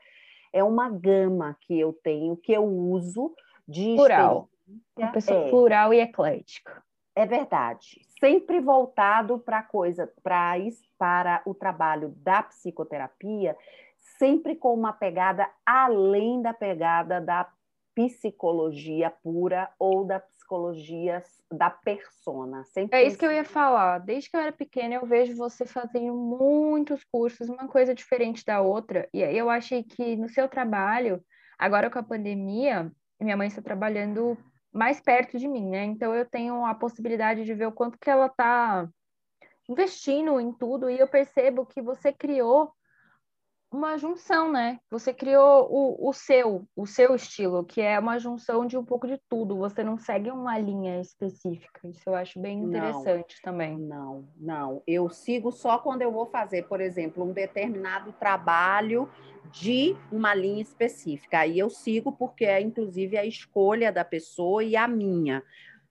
é 0.53 0.63
uma 0.63 0.89
gama 0.89 1.57
que 1.59 1.77
eu 1.77 1.91
tenho, 1.91 2.37
que 2.37 2.53
eu 2.53 2.63
uso 2.63 3.35
de 3.67 3.95
plural. 3.95 4.49
Uma 4.98 5.12
pessoa 5.12 5.45
é, 5.45 5.50
plural 5.50 5.93
e 5.93 6.00
eclética. 6.00 6.84
É 7.15 7.25
verdade. 7.25 8.01
Sempre 8.19 8.60
voltado 8.60 9.39
para 9.39 9.63
coisa, 9.63 10.12
para 10.24 10.55
para 10.98 11.41
o 11.45 11.53
trabalho 11.53 12.10
da 12.17 12.43
psicoterapia, 12.43 13.55
sempre 14.17 14.55
com 14.55 14.74
uma 14.74 14.93
pegada 14.93 15.50
além 15.65 16.41
da 16.41 16.53
pegada 16.53 17.22
da 17.22 17.50
psicologia 17.93 19.10
pura 19.10 19.69
ou 19.79 20.05
da 20.05 20.19
psicologia 20.19 21.24
da 21.51 21.69
persona. 21.69 22.63
Sempre 22.65 23.00
é 23.00 23.03
isso 23.07 23.17
que 23.17 23.25
eu 23.25 23.31
ia 23.31 23.45
falar. 23.45 24.00
Desde 24.00 24.29
que 24.29 24.36
eu 24.36 24.41
era 24.41 24.51
pequena, 24.51 24.95
eu 24.95 25.05
vejo 25.05 25.36
você 25.36 25.65
fazendo 25.65 26.13
muitos 26.13 27.03
cursos, 27.05 27.50
uma 27.50 27.67
coisa 27.67 27.95
diferente 27.95 28.43
da 28.45 28.62
outra. 28.62 29.07
E 29.13 29.22
eu 29.22 29.50
achei 29.50 29.84
que 29.84 30.15
no 30.15 30.29
seu 30.29 30.48
trabalho, 30.48 31.24
agora 31.57 31.89
com 31.89 31.98
a 31.98 32.03
pandemia, 32.03 32.91
minha 33.19 33.38
mãe 33.38 33.48
está 33.48 33.62
trabalhando 33.62 34.38
mais 34.75 35.00
perto 35.00 35.39
de 35.39 35.48
mim, 35.48 35.70
né? 35.70 35.86
Então 35.86 36.13
eu 36.13 36.25
tenho 36.25 36.65
a 36.65 36.75
possibilidade 36.75 37.46
de 37.46 37.53
ver 37.53 37.65
o 37.65 37.72
quanto 37.72 37.98
que 37.98 38.10
ela 38.10 38.25
está 38.25 38.86
investindo 39.70 40.38
em 40.38 40.51
tudo 40.51 40.89
e 40.89 41.00
eu 41.00 41.08
percebo 41.08 41.65
que 41.65 41.82
você 41.82 42.12
criou 42.12 42.75
uma 43.72 43.98
junção, 43.98 44.51
né? 44.51 44.79
Você 44.89 45.13
criou 45.13 45.67
o, 45.69 46.10
o 46.10 46.13
seu, 46.13 46.67
o 46.75 46.86
seu 46.86 47.15
estilo, 47.15 47.63
que 47.63 47.81
é 47.81 48.00
uma 48.00 48.17
junção 48.17 48.65
de 48.65 48.77
um 48.77 48.86
pouco 48.86 49.07
de 49.07 49.19
tudo. 49.29 49.57
Você 49.57 49.84
não 49.84 49.98
segue 49.98 50.31
uma 50.31 50.57
linha 50.57 51.00
específica. 51.00 51.88
Isso 51.88 52.01
eu 52.05 52.15
acho 52.15 52.39
bem 52.39 52.60
interessante 52.63 53.36
não, 53.43 53.51
também. 53.51 53.77
Não, 53.77 54.27
não. 54.38 54.84
Eu 54.88 55.10
sigo 55.10 55.51
só 55.51 55.77
quando 55.77 56.01
eu 56.01 56.12
vou 56.12 56.25
fazer, 56.27 56.67
por 56.67 56.79
exemplo, 56.79 57.24
um 57.24 57.34
determinado 57.34 58.13
trabalho 58.13 59.10
de 59.51 59.95
uma 60.12 60.34
linha 60.34 60.62
específica. 60.62 61.39
Aí 61.39 61.60
eu 61.60 61.69
sigo 61.69 62.12
porque 62.12 62.45
é 62.45 62.62
inclusive 62.62 63.17
a 63.17 63.25
escolha 63.25 63.91
da 63.91 64.05
pessoa 64.05 64.63
e 64.63 64.75
a 64.75 64.88
minha 64.88 65.43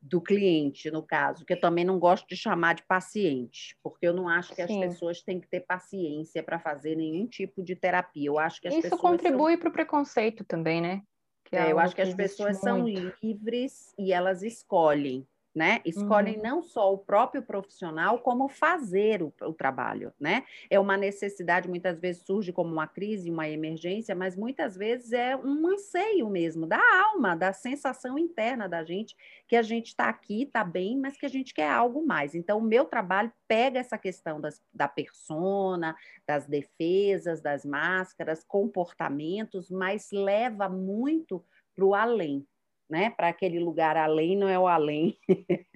do 0.04 0.20
cliente, 0.20 0.90
no 0.90 1.02
caso, 1.02 1.46
que 1.46 1.54
eu 1.54 1.60
também 1.60 1.82
não 1.82 1.98
gosto 1.98 2.28
de 2.28 2.36
chamar 2.36 2.74
de 2.74 2.84
paciente, 2.86 3.74
porque 3.82 4.06
eu 4.06 4.12
não 4.12 4.28
acho 4.28 4.54
que 4.54 4.66
Sim. 4.66 4.84
as 4.84 4.92
pessoas 4.92 5.22
têm 5.22 5.40
que 5.40 5.48
ter 5.48 5.60
paciência 5.60 6.42
para 6.42 6.58
fazer 6.58 6.94
nenhum 6.94 7.26
tipo 7.26 7.62
de 7.62 7.74
terapia. 7.74 8.28
Eu 8.28 8.38
acho 8.38 8.60
que 8.60 8.68
as 8.68 8.74
Isso 8.74 8.82
pessoas 8.82 9.00
contribui 9.00 9.52
são... 9.52 9.60
para 9.60 9.68
o 9.70 9.72
preconceito 9.72 10.44
também, 10.44 10.82
né? 10.82 11.02
É, 11.50 11.68
é 11.68 11.72
eu 11.72 11.78
acho 11.78 11.96
que, 11.96 12.02
que 12.02 12.08
as 12.08 12.14
pessoas 12.14 12.60
muito. 12.62 13.00
são 13.00 13.16
livres 13.22 13.94
e 13.98 14.12
elas 14.12 14.42
escolhem 14.42 15.26
né? 15.54 15.80
Escolhem 15.84 16.36
uhum. 16.36 16.42
não 16.42 16.62
só 16.62 16.92
o 16.92 16.98
próprio 16.98 17.42
profissional, 17.42 18.18
como 18.18 18.48
fazer 18.48 19.22
o, 19.22 19.32
o, 19.42 19.52
trabalho, 19.52 20.12
né? 20.18 20.44
É 20.68 20.80
uma 20.80 20.96
necessidade, 20.96 21.68
muitas 21.68 22.00
vezes 22.00 22.24
surge 22.26 22.52
como 22.52 22.72
uma 22.72 22.88
crise, 22.88 23.30
uma 23.30 23.48
emergência, 23.48 24.14
mas 24.14 24.36
muitas 24.36 24.76
vezes 24.76 25.12
é 25.12 25.36
um 25.36 25.66
anseio 25.68 26.28
mesmo 26.28 26.66
da 26.66 26.80
alma, 27.06 27.36
da 27.36 27.52
sensação 27.52 28.18
interna 28.18 28.68
da 28.68 28.82
gente, 28.82 29.14
que 29.46 29.54
a 29.54 29.62
gente 29.62 29.88
está 29.88 30.08
aqui, 30.08 30.42
está 30.42 30.64
bem, 30.64 30.98
mas 30.98 31.16
que 31.16 31.26
a 31.26 31.30
gente 31.30 31.54
quer 31.54 31.70
algo 31.70 32.04
mais. 32.04 32.34
Então, 32.34 32.58
o 32.58 32.62
meu 32.62 32.84
trabalho 32.84 33.32
pega 33.46 33.78
essa 33.78 33.96
questão 33.96 34.40
das, 34.40 34.60
da 34.72 34.88
persona, 34.88 35.94
das 36.26 36.46
defesas, 36.46 37.40
das 37.40 37.64
máscaras, 37.64 38.42
comportamentos, 38.42 39.70
mas 39.70 40.10
leva 40.10 40.68
muito 40.68 41.44
para 41.74 41.84
o 41.84 41.94
além, 41.94 42.46
né? 42.88 43.10
Para 43.10 43.28
aquele 43.28 43.58
lugar 43.58 43.96
além, 43.96 44.36
não 44.36 44.48
é 44.48 44.58
o 44.58 44.66
além, 44.66 45.16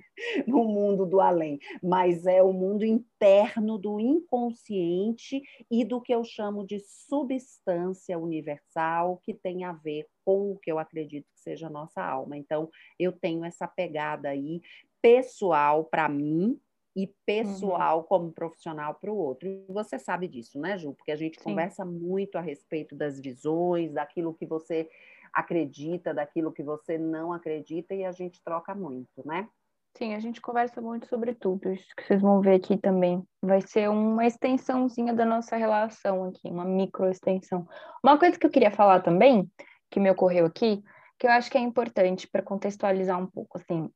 no 0.47 0.65
mundo 0.65 1.07
do 1.07 1.21
além, 1.21 1.59
mas 1.83 2.27
é 2.27 2.43
o 2.43 2.53
mundo 2.53 2.85
interno 2.85 3.79
do 3.79 3.99
inconsciente 4.01 5.43
e 5.71 5.85
do 5.85 6.01
que 6.01 6.15
eu 6.15 6.25
chamo 6.25 6.67
de 6.67 6.81
substância 6.81 8.19
universal, 8.19 9.21
que 9.23 9.35
tem 9.35 9.65
a 9.65 9.73
ver 9.73 10.07
com 10.25 10.53
o 10.53 10.59
que 10.59 10.71
eu 10.71 10.79
acredito 10.79 11.27
que 11.33 11.41
seja 11.41 11.67
a 11.69 11.71
nossa 11.71 12.03
alma. 12.03 12.37
Então, 12.37 12.69
eu 12.99 13.13
tenho 13.13 13.45
essa 13.45 13.67
pegada 13.67 14.29
aí 14.29 14.61
pessoal 15.01 15.85
para 15.85 16.09
mim, 16.09 16.61
e 16.99 17.07
pessoal 17.25 17.99
uhum. 17.99 18.05
como 18.05 18.33
profissional 18.33 18.93
para 18.93 19.13
o 19.13 19.17
outro. 19.17 19.49
E 19.49 19.65
você 19.69 20.01
sabe 20.01 20.27
disso, 20.27 20.59
né, 20.59 20.77
Ju? 20.77 20.95
Porque 20.95 21.13
a 21.13 21.17
gente 21.17 21.39
Sim. 21.39 21.45
conversa 21.45 21.85
muito 21.85 22.37
a 22.37 22.41
respeito 22.41 22.97
das 22.97 23.21
visões, 23.21 23.93
daquilo 23.93 24.35
que 24.35 24.45
você 24.45 24.91
acredita, 25.33 26.15
daquilo 26.15 26.53
que 26.53 26.63
você 26.63 26.99
não 26.99 27.33
acredita, 27.33 27.95
e 27.95 28.05
a 28.05 28.13
gente 28.13 28.43
troca 28.43 28.75
muito, 28.75 29.09
né? 29.25 29.49
Sim, 29.97 30.15
a 30.15 30.21
gente 30.21 30.41
conversa 30.41 30.81
muito 30.81 31.09
sobre 31.09 31.35
tudo, 31.35 31.73
isso 31.73 31.89
que 31.97 32.05
vocês 32.05 32.21
vão 32.21 32.41
ver 32.41 32.55
aqui 32.55 32.77
também. 32.77 33.23
Vai 33.43 33.61
ser 33.61 33.89
uma 33.89 34.27
extensãozinha 34.27 35.13
da 35.13 35.25
nossa 35.25 35.57
relação 35.57 36.25
aqui, 36.25 36.49
uma 36.49 36.65
micro 36.65 37.11
extensão. 37.11 37.67
Uma 38.03 38.19
coisa 38.19 38.39
que 38.39 38.47
eu 38.47 38.51
queria 38.51 38.71
falar 38.71 39.01
também, 39.01 39.51
que 39.91 39.99
me 39.99 40.11
ocorreu 40.11 40.47
aqui, 40.47 40.83
que 41.19 41.27
eu 41.27 41.31
acho 41.31 41.51
que 41.51 41.59
é 41.59 41.61
importante 41.61 42.29
para 42.29 42.43
contextualizar 42.43 43.19
um 43.21 43.27
pouco, 43.27 43.59
assim, 43.59 43.91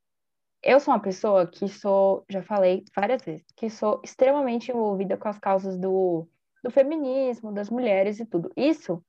eu 0.63 0.79
sou 0.79 0.95
uma 0.95 1.01
pessoa 1.01 1.47
que 1.47 1.69
sou, 1.69 2.25
já 2.29 2.43
falei 2.43 2.85
várias 2.95 3.23
vezes, 3.23 3.45
que 3.57 3.69
sou 3.69 4.01
extremamente 4.05 4.71
envolvida 4.71 5.17
com 5.17 5.29
as 5.29 5.39
causas 5.39 5.77
do, 5.77 6.29
do 6.63 6.71
feminismo, 6.71 7.53
das 7.53 7.69
mulheres 7.69 8.21
e 8.21 8.27
tudo. 8.27 8.51
Isso 8.57 9.05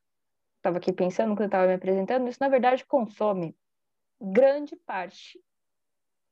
estava 0.63 0.77
aqui 0.77 0.93
pensando 0.93 1.35
quando 1.35 1.47
estava 1.47 1.67
me 1.67 1.73
apresentando, 1.73 2.27
isso 2.29 2.39
na 2.39 2.47
verdade 2.47 2.85
consome 2.85 3.55
grande 4.19 4.77
parte 4.77 5.37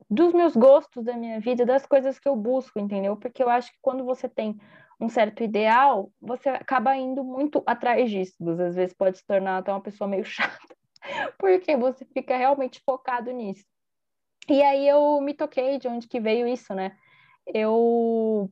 dos 0.09 0.33
meus 0.33 0.55
gostos 0.55 1.03
da 1.03 1.17
minha 1.17 1.39
vida, 1.39 1.65
das 1.65 1.85
coisas 1.85 2.17
que 2.17 2.27
eu 2.27 2.35
busco, 2.35 2.79
entendeu? 2.79 3.17
Porque 3.17 3.43
eu 3.43 3.49
acho 3.49 3.71
que 3.71 3.77
quando 3.81 4.05
você 4.05 4.27
tem 4.27 4.57
um 4.99 5.09
certo 5.09 5.43
ideal, 5.43 6.11
você 6.21 6.49
acaba 6.49 6.95
indo 6.95 7.23
muito 7.23 7.61
atrás 7.65 8.09
disso. 8.09 8.35
Às 8.49 8.75
vezes 8.75 8.93
pode 8.93 9.17
se 9.17 9.25
tornar 9.25 9.57
até 9.57 9.71
uma 9.71 9.81
pessoa 9.81 10.07
meio 10.07 10.23
chata, 10.25 10.75
porque 11.37 11.75
você 11.75 12.05
fica 12.05 12.37
realmente 12.37 12.81
focado 12.85 13.31
nisso. 13.31 13.65
E 14.49 14.61
aí 14.63 14.87
eu 14.87 15.21
me 15.21 15.33
toquei 15.33 15.77
de 15.77 15.87
onde 15.87 16.07
que 16.07 16.19
veio 16.19 16.47
isso, 16.47 16.73
né? 16.73 16.97
Eu 17.45 18.51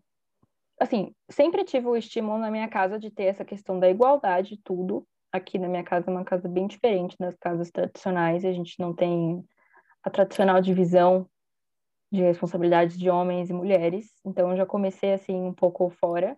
assim, 0.80 1.14
sempre 1.30 1.64
tive 1.66 1.88
o 1.88 1.98
estímulo 1.98 2.38
na 2.38 2.50
minha 2.50 2.68
casa 2.70 2.98
de 2.98 3.12
ter 3.12 3.26
essa 3.26 3.44
questão 3.44 3.80
da 3.80 3.90
igualdade 3.90 4.58
tudo, 4.64 5.06
aqui 5.32 5.58
na 5.58 5.68
minha 5.68 5.84
casa 5.84 6.10
é 6.10 6.14
uma 6.14 6.26
casa 6.26 6.48
bem 6.48 6.68
diferente 6.68 7.16
das 7.20 7.36
casas 7.38 7.72
tradicionais. 7.72 8.46
A 8.46 8.52
gente 8.52 8.80
não 8.80 8.94
tem 8.94 9.44
a 10.04 10.10
tradicional 10.10 10.62
divisão 10.62 11.30
de 12.12 12.22
responsabilidades 12.22 12.98
de 12.98 13.10
homens 13.10 13.50
e 13.50 13.54
mulheres. 13.54 14.12
Então, 14.26 14.52
eu 14.52 14.58
já 14.58 14.66
comecei 14.66 15.14
assim 15.14 15.36
um 15.36 15.54
pouco 15.54 15.90
fora. 15.90 16.38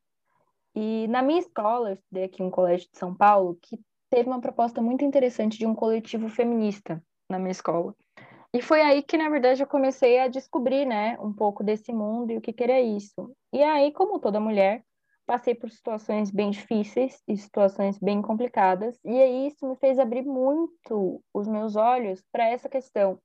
E 0.76 1.08
na 1.08 1.22
minha 1.22 1.40
escola, 1.40 1.90
eu 1.90 1.94
estudei 1.94 2.26
aqui 2.26 2.44
um 2.44 2.52
colégio 2.52 2.90
de 2.92 2.98
São 2.98 3.16
Paulo 3.16 3.58
que 3.62 3.80
teve 4.10 4.30
uma 4.30 4.42
proposta 4.42 4.82
muito 4.82 5.06
interessante 5.06 5.58
de 5.58 5.66
um 5.66 5.74
coletivo 5.74 6.28
feminista 6.30 7.02
na 7.30 7.40
minha 7.40 7.52
escola. 7.52 7.96
E 8.54 8.62
foi 8.62 8.82
aí 8.82 9.02
que, 9.02 9.18
na 9.18 9.30
verdade, 9.30 9.64
eu 9.64 9.68
comecei 9.68 10.20
a 10.20 10.28
descobrir, 10.28 10.86
né, 10.86 11.18
um 11.22 11.32
pouco 11.32 11.64
desse 11.64 11.94
mundo 11.94 12.32
e 12.32 12.38
o 12.38 12.42
que, 12.42 12.52
que 12.52 12.64
era 12.64 12.82
isso. 12.82 13.34
E 13.54 13.64
aí, 13.64 13.94
como 13.94 14.20
toda 14.20 14.42
mulher, 14.42 14.84
passei 15.26 15.56
por 15.56 15.70
situações 15.70 16.32
bem 16.32 16.52
difíceis 16.52 17.22
e 17.28 17.38
situações 17.38 17.98
bem 17.98 18.22
complicadas, 18.22 19.00
e 19.04 19.22
aí 19.22 19.48
isso 19.48 19.68
me 19.68 19.76
fez 19.78 20.00
abrir 20.00 20.24
muito 20.24 21.24
os 21.34 21.48
meus 21.48 21.76
olhos 21.76 22.24
para 22.32 22.50
essa 22.50 22.68
questão. 22.68 23.20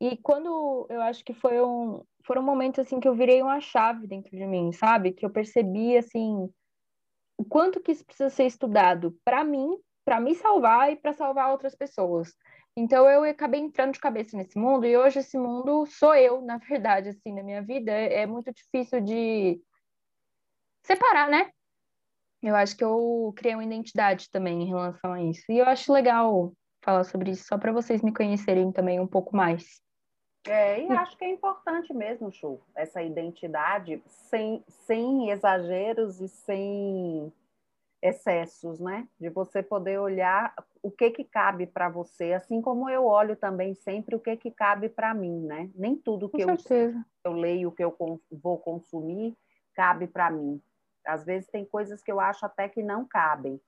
E 0.00 0.16
quando 0.18 0.86
eu 0.90 1.00
acho 1.02 1.24
que 1.24 1.32
foi 1.32 1.62
um, 1.62 2.02
foram 2.24 2.42
momentos 2.42 2.80
assim 2.80 3.00
que 3.00 3.08
eu 3.08 3.14
virei 3.14 3.40
uma 3.42 3.60
chave 3.60 4.06
dentro 4.06 4.36
de 4.36 4.46
mim, 4.46 4.72
sabe? 4.72 5.12
Que 5.12 5.24
eu 5.24 5.30
percebi 5.30 5.96
assim 5.96 6.48
o 7.38 7.44
quanto 7.44 7.80
que 7.80 7.92
isso 7.92 8.04
precisa 8.04 8.30
ser 8.30 8.44
estudado 8.44 9.16
para 9.24 9.44
mim, 9.44 9.78
para 10.04 10.20
me 10.20 10.34
salvar 10.34 10.92
e 10.92 10.96
para 10.96 11.12
salvar 11.12 11.50
outras 11.50 11.74
pessoas. 11.74 12.34
Então 12.76 13.08
eu 13.08 13.24
acabei 13.24 13.60
entrando 13.60 13.94
de 13.94 14.00
cabeça 14.00 14.36
nesse 14.36 14.58
mundo 14.58 14.84
e 14.84 14.96
hoje 14.96 15.20
esse 15.20 15.38
mundo 15.38 15.86
sou 15.86 16.14
eu, 16.14 16.42
na 16.42 16.58
verdade, 16.58 17.08
assim, 17.08 17.32
na 17.32 17.42
minha 17.42 17.62
vida. 17.62 17.90
É, 17.90 18.22
é 18.22 18.26
muito 18.26 18.52
difícil 18.52 19.00
de 19.00 19.58
separar, 20.86 21.28
né? 21.28 21.50
Eu 22.42 22.54
acho 22.54 22.76
que 22.76 22.84
eu 22.84 23.32
criei 23.36 23.54
uma 23.54 23.64
identidade 23.64 24.30
também 24.30 24.62
em 24.62 24.68
relação 24.68 25.12
a 25.12 25.22
isso. 25.22 25.42
E 25.50 25.58
eu 25.58 25.66
acho 25.66 25.92
legal 25.92 26.52
falar 26.82 27.04
sobre 27.04 27.32
isso, 27.32 27.46
só 27.46 27.58
para 27.58 27.72
vocês 27.72 28.02
me 28.02 28.14
conhecerem 28.14 28.70
também 28.70 29.00
um 29.00 29.06
pouco 29.06 29.36
mais. 29.36 29.82
É, 30.46 30.80
e 30.80 30.92
acho 30.92 31.16
que 31.18 31.24
é 31.24 31.30
importante 31.30 31.92
mesmo, 31.92 32.30
Chu, 32.30 32.60
essa 32.76 33.02
identidade 33.02 34.00
sem, 34.06 34.62
sem 34.68 35.30
exageros 35.30 36.20
e 36.20 36.28
sem 36.28 37.32
excessos, 38.00 38.78
né? 38.78 39.08
De 39.18 39.28
você 39.28 39.62
poder 39.62 39.98
olhar 39.98 40.54
o 40.80 40.90
que 40.90 41.10
que 41.10 41.24
cabe 41.24 41.66
para 41.66 41.88
você, 41.88 42.32
assim 42.32 42.62
como 42.62 42.88
eu 42.88 43.06
olho 43.06 43.34
também 43.34 43.74
sempre 43.74 44.14
o 44.14 44.20
que 44.20 44.36
que 44.36 44.52
cabe 44.52 44.88
para 44.88 45.12
mim, 45.12 45.40
né? 45.40 45.68
Nem 45.74 45.96
tudo 45.96 46.28
que 46.28 46.42
eu, 46.42 46.56
eu 47.24 47.32
leio, 47.32 47.72
que 47.72 47.82
eu 47.82 47.96
vou 48.30 48.58
consumir, 48.58 49.36
cabe 49.74 50.06
para 50.06 50.30
mim. 50.30 50.62
Às 51.06 51.24
vezes 51.24 51.48
tem 51.48 51.64
coisas 51.64 52.02
que 52.02 52.10
eu 52.10 52.20
acho 52.20 52.44
até 52.44 52.68
que 52.68 52.82
não 52.82 53.06
cabem. 53.06 53.60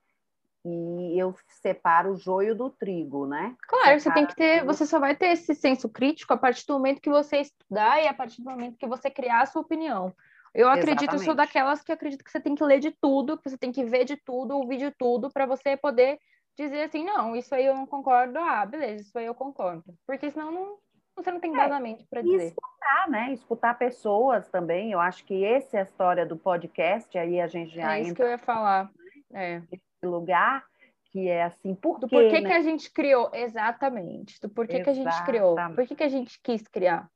E 0.65 1.17
eu 1.17 1.33
separo 1.47 2.11
o 2.11 2.17
joio 2.17 2.53
do 2.53 2.69
trigo, 2.69 3.25
né? 3.25 3.55
Claro, 3.67 3.99
você 3.99 4.11
tem 4.11 4.25
que 4.25 4.35
ter, 4.35 4.65
você 4.65 4.85
só 4.85 4.99
vai 4.99 5.15
ter 5.15 5.27
esse 5.27 5.55
senso 5.55 5.87
crítico 5.87 6.33
a 6.33 6.37
partir 6.37 6.65
do 6.65 6.73
momento 6.73 7.01
que 7.01 7.09
você 7.09 7.37
estudar 7.37 8.03
e 8.03 8.07
a 8.07 8.13
partir 8.13 8.41
do 8.41 8.49
momento 8.49 8.77
que 8.77 8.87
você 8.87 9.09
criar 9.09 9.41
a 9.41 9.45
sua 9.45 9.61
opinião. 9.61 10.13
Eu 10.53 10.67
acredito, 10.67 11.03
Exatamente. 11.03 11.21
eu 11.21 11.25
sou 11.25 11.35
daquelas 11.35 11.81
que 11.81 11.91
acredito 11.91 12.23
que 12.23 12.31
você 12.31 12.39
tem 12.39 12.55
que 12.55 12.63
ler 12.63 12.79
de 12.79 12.91
tudo, 12.91 13.37
que 13.37 13.49
você 13.49 13.57
tem 13.57 13.71
que 13.71 13.85
ver 13.85 14.03
de 14.03 14.17
tudo, 14.17 14.57
ouvir 14.57 14.77
de 14.77 14.91
tudo, 14.91 15.31
para 15.31 15.45
você 15.45 15.77
poder 15.77 16.19
dizer 16.57 16.83
assim, 16.83 17.05
não, 17.05 17.35
isso 17.35 17.53
aí 17.55 17.65
eu 17.65 17.73
não 17.73 17.85
concordo, 17.85 18.37
ah, 18.39 18.65
beleza, 18.65 19.03
isso 19.03 19.17
aí 19.17 19.25
eu 19.25 19.35
concordo. 19.35 19.83
Porque 20.05 20.29
senão 20.29 20.51
não, 20.51 20.77
você 21.23 21.31
não 21.31 21.39
tem 21.39 21.51
embasamento 21.51 22.03
é, 22.03 22.07
para 22.09 22.21
dizer. 22.21 22.43
E 22.43 22.47
escutar, 22.47 23.09
né? 23.09 23.33
Escutar 23.33 23.77
pessoas 23.77 24.47
também. 24.49 24.91
Eu 24.91 24.99
acho 24.99 25.23
que 25.25 25.43
essa 25.43 25.77
é 25.77 25.79
a 25.81 25.83
história 25.83 26.25
do 26.25 26.37
podcast, 26.37 27.17
aí 27.17 27.39
a 27.39 27.47
gente 27.47 27.75
já 27.75 27.97
É 27.97 28.01
isso 28.01 28.15
que 28.15 28.21
eu 28.21 28.27
ia 28.27 28.37
falar. 28.37 28.89
É. 29.33 29.61
Esse 29.71 30.05
lugar 30.05 30.63
que 31.11 31.27
é 31.27 31.43
assim, 31.43 31.73
por 31.73 31.99
do 31.99 32.07
quê, 32.07 32.15
porquê 32.15 32.41
né? 32.41 32.49
que 32.49 32.55
a 32.55 32.61
gente 32.61 32.91
criou, 32.91 33.31
exatamente, 33.33 34.39
do 34.39 34.47
porquê 34.47 34.81
que 34.81 34.89
a 34.89 34.93
gente 34.93 35.23
criou, 35.25 35.55
por 35.73 35.87
que, 35.87 35.95
que 35.95 36.03
a 36.03 36.07
gente 36.07 36.39
quis 36.41 36.61
criar. 36.67 37.09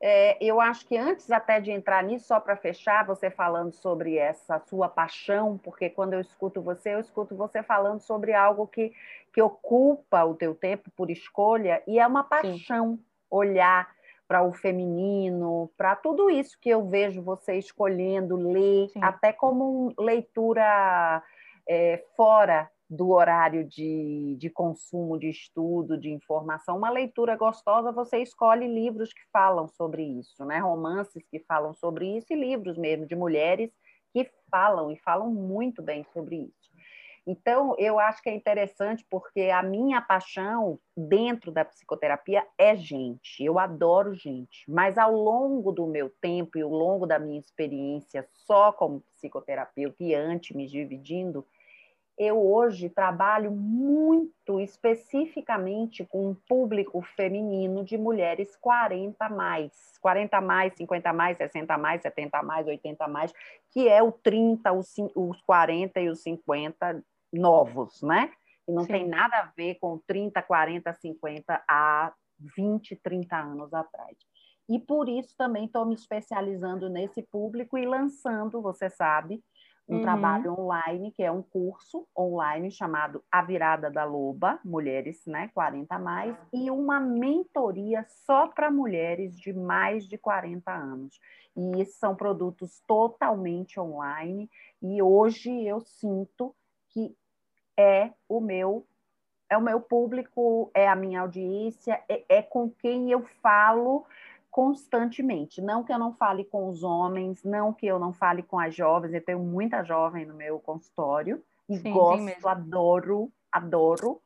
É, 0.00 0.36
eu 0.44 0.60
acho 0.60 0.86
que 0.86 0.96
antes 0.96 1.30
até 1.30 1.58
de 1.58 1.70
entrar 1.70 2.02
nisso, 2.04 2.26
só 2.26 2.38
para 2.38 2.56
fechar, 2.56 3.06
você 3.06 3.30
falando 3.30 3.72
sobre 3.72 4.18
essa 4.18 4.58
sua 4.60 4.88
paixão, 4.88 5.58
porque 5.58 5.88
quando 5.88 6.12
eu 6.12 6.20
escuto 6.20 6.60
você, 6.60 6.94
eu 6.94 7.00
escuto 7.00 7.34
você 7.34 7.62
falando 7.62 8.00
sobre 8.00 8.34
algo 8.34 8.66
que, 8.66 8.92
que 9.32 9.40
ocupa 9.40 10.24
o 10.24 10.34
teu 10.34 10.54
tempo 10.54 10.90
por 10.90 11.10
escolha, 11.10 11.82
e 11.86 11.98
é 11.98 12.06
uma 12.06 12.22
paixão 12.22 12.96
Sim. 12.96 13.04
olhar 13.30 13.88
para 14.28 14.42
o 14.42 14.52
feminino, 14.52 15.70
para 15.78 15.96
tudo 15.96 16.28
isso 16.28 16.58
que 16.60 16.68
eu 16.68 16.86
vejo 16.86 17.22
você 17.22 17.54
escolhendo 17.54 18.36
ler, 18.36 18.88
Sim. 18.88 19.02
até 19.02 19.32
como 19.32 19.94
leitura 19.98 21.22
é, 21.66 22.04
fora 22.16 22.70
do 22.88 23.10
horário 23.10 23.64
de, 23.64 24.36
de 24.38 24.48
consumo, 24.48 25.18
de 25.18 25.28
estudo, 25.28 25.98
de 25.98 26.10
informação, 26.10 26.78
uma 26.78 26.90
leitura 26.90 27.36
gostosa, 27.36 27.90
você 27.90 28.18
escolhe 28.18 28.66
livros 28.66 29.12
que 29.12 29.22
falam 29.32 29.66
sobre 29.66 30.02
isso, 30.04 30.44
né? 30.44 30.58
romances 30.58 31.24
que 31.28 31.40
falam 31.40 31.74
sobre 31.74 32.16
isso 32.16 32.32
e 32.32 32.36
livros 32.36 32.78
mesmo 32.78 33.06
de 33.06 33.16
mulheres 33.16 33.70
que 34.12 34.30
falam 34.50 34.90
e 34.90 34.96
falam 34.96 35.28
muito 35.30 35.82
bem 35.82 36.04
sobre 36.12 36.36
isso. 36.36 36.66
Então, 37.26 37.74
eu 37.76 37.98
acho 37.98 38.22
que 38.22 38.30
é 38.30 38.34
interessante 38.34 39.04
porque 39.10 39.50
a 39.50 39.60
minha 39.60 40.00
paixão 40.00 40.78
dentro 40.96 41.50
da 41.50 41.64
psicoterapia 41.64 42.46
é 42.56 42.76
gente. 42.76 43.42
Eu 43.44 43.58
adoro 43.58 44.14
gente, 44.14 44.62
mas 44.70 44.96
ao 44.96 45.10
longo 45.12 45.72
do 45.72 45.88
meu 45.88 46.08
tempo 46.08 46.56
e 46.56 46.62
ao 46.62 46.70
longo 46.70 47.04
da 47.04 47.18
minha 47.18 47.40
experiência 47.40 48.28
só 48.32 48.70
como 48.70 49.02
psicoterapeuta 49.16 49.96
e 50.04 50.14
antes 50.14 50.54
me 50.54 50.68
dividindo, 50.68 51.44
eu 52.18 52.42
hoje 52.42 52.88
trabalho 52.88 53.50
muito 53.50 54.58
especificamente 54.60 56.04
com 56.04 56.30
um 56.30 56.34
público 56.34 57.02
feminino 57.14 57.84
de 57.84 57.98
mulheres 57.98 58.56
40 58.56 59.28
mais, 59.28 59.98
40 60.00 60.40
mais, 60.40 60.74
50 60.74 61.12
mais, 61.12 61.36
60 61.36 61.76
mais, 61.76 62.02
70 62.02 62.42
mais, 62.42 62.66
80 62.66 63.08
mais, 63.08 63.32
que 63.70 63.86
é 63.88 64.02
o 64.02 64.10
30, 64.10 64.72
os 64.72 65.42
40 65.42 66.00
e 66.00 66.08
os 66.08 66.22
50 66.22 67.04
novos, 67.32 68.00
né? 68.02 68.30
E 68.66 68.72
não 68.72 68.84
Sim. 68.84 68.92
tem 68.92 69.08
nada 69.08 69.36
a 69.36 69.52
ver 69.54 69.74
com 69.74 69.98
30, 70.06 70.40
40, 70.42 70.92
50 70.94 71.64
há 71.68 72.12
20, 72.56 72.96
30 72.96 73.36
anos 73.36 73.74
atrás. 73.74 74.16
E 74.68 74.80
por 74.80 75.08
isso 75.08 75.34
também 75.36 75.66
estou 75.66 75.84
me 75.84 75.94
especializando 75.94 76.88
nesse 76.88 77.22
público 77.22 77.78
e 77.78 77.86
lançando, 77.86 78.60
você 78.60 78.90
sabe, 78.90 79.40
um 79.88 79.96
uhum. 79.96 80.02
trabalho 80.02 80.58
online, 80.58 81.12
que 81.12 81.22
é 81.22 81.30
um 81.30 81.42
curso 81.42 82.06
online 82.16 82.70
chamado 82.70 83.22
A 83.30 83.40
Virada 83.42 83.90
da 83.90 84.04
Loba, 84.04 84.58
mulheres, 84.64 85.24
né, 85.26 85.48
40 85.54 85.94
a 85.94 85.98
mais, 85.98 86.36
e 86.52 86.70
uma 86.70 86.98
mentoria 86.98 88.04
só 88.08 88.48
para 88.48 88.70
mulheres 88.70 89.38
de 89.38 89.52
mais 89.52 90.06
de 90.06 90.18
40 90.18 90.72
anos. 90.72 91.20
E 91.56 91.84
são 91.86 92.16
produtos 92.16 92.82
totalmente 92.86 93.78
online, 93.78 94.50
e 94.82 95.00
hoje 95.00 95.64
eu 95.64 95.80
sinto 95.80 96.54
que 96.88 97.16
é 97.76 98.10
o 98.28 98.40
meu 98.40 98.86
é 99.48 99.56
o 99.56 99.62
meu 99.62 99.80
público, 99.80 100.72
é 100.74 100.88
a 100.88 100.96
minha 100.96 101.20
audiência, 101.20 102.02
é, 102.08 102.24
é 102.28 102.42
com 102.42 102.68
quem 102.68 103.12
eu 103.12 103.22
falo 103.40 104.04
constantemente. 104.56 105.60
Não 105.60 105.84
que 105.84 105.92
eu 105.92 105.98
não 105.98 106.14
fale 106.14 106.42
com 106.42 106.66
os 106.70 106.82
homens, 106.82 107.44
não 107.44 107.74
que 107.74 107.86
eu 107.86 107.98
não 107.98 108.10
fale 108.10 108.42
com 108.42 108.58
as 108.58 108.74
jovens, 108.74 109.12
eu 109.12 109.22
tenho 109.22 109.40
muita 109.40 109.84
jovem 109.84 110.24
no 110.24 110.32
meu 110.34 110.58
consultório 110.58 111.44
e 111.68 111.76
Sim, 111.76 111.92
gosto, 111.92 112.48
adoro, 112.48 113.30
adoro. 113.52 114.18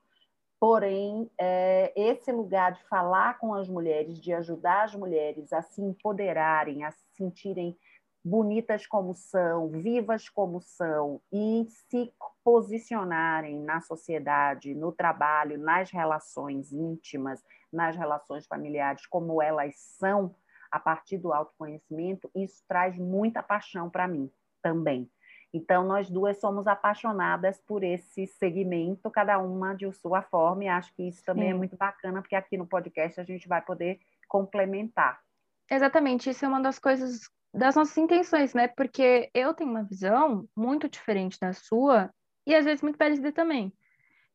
Porém, 0.61 1.29
é, 1.37 1.93
esse 1.97 2.31
lugar 2.31 2.75
de 2.75 2.85
falar 2.85 3.39
com 3.39 3.55
as 3.55 3.69
mulheres, 3.69 4.21
de 4.21 4.33
ajudar 4.33 4.85
as 4.85 4.95
mulheres 4.95 5.53
a 5.53 5.63
se 5.63 5.83
empoderarem, 5.83 6.85
a 6.85 6.93
se 6.93 7.05
sentirem 7.17 7.77
bonitas 8.25 8.87
como 8.87 9.15
são, 9.15 9.69
vivas 9.69 10.29
como 10.29 10.61
são 10.61 11.21
e 11.33 11.67
se 11.69 12.13
posicionarem 12.45 13.59
na 13.61 13.81
sociedade, 13.81 14.75
no 14.75 14.93
trabalho, 14.93 15.59
nas 15.59 15.91
relações 15.91 16.73
íntimas, 16.73 17.45
nas 17.73 17.97
relações 17.97 18.47
familiares 18.47 19.07
como 19.07 19.41
elas 19.41 19.75
são 19.77 20.35
a 20.71 20.79
partir 20.79 21.19
do 21.19 21.33
autoconhecimento, 21.33 22.31
isso 22.35 22.63
traz 22.69 22.97
muita 22.97 23.43
paixão 23.43 23.91
para 23.91 24.07
mim 24.07 24.31
também. 24.63 25.11
Então, 25.53 25.85
nós 25.85 26.09
duas 26.09 26.39
somos 26.39 26.69
apaixonadas 26.69 27.59
por 27.67 27.83
esse 27.83 28.25
segmento, 28.27 29.11
cada 29.11 29.39
uma 29.39 29.75
de 29.75 29.93
sua 29.95 30.23
forma, 30.23 30.65
e 30.65 30.69
acho 30.69 30.95
que 30.95 31.09
isso 31.09 31.25
também 31.25 31.47
é 31.47 31.49
Sim. 31.49 31.55
é 31.55 31.59
muito 31.59 31.77
bacana, 31.77 32.23
porque 32.23 32.37
aqui 32.37 32.57
no 32.57 32.67
podcast 32.67 33.21
a 33.21 33.25
gente 33.25 33.49
vai 33.49 33.61
poder 33.61 33.99
complementar. 34.29 35.21
Exatamente, 35.69 36.31
isso 36.31 36.45
é 36.45 36.49
uma 36.49 36.61
das 36.61 36.79
coisas 36.79 37.29
das 37.53 37.75
nossas 37.75 37.97
intenções, 37.97 38.55
né? 38.55 38.69
Porque 38.69 39.31
eu 39.35 39.53
tenho 39.55 39.71
uma 39.71 39.85
visão 39.85 40.49
muito 40.57 40.89
diferente 40.89 41.39
da 41.41 41.53
sua 41.53 42.11
e 42.47 42.55
às 42.55 42.65
vezes 42.65 42.83
muito 42.83 42.99
parecida 42.99 43.33
também 43.33 43.73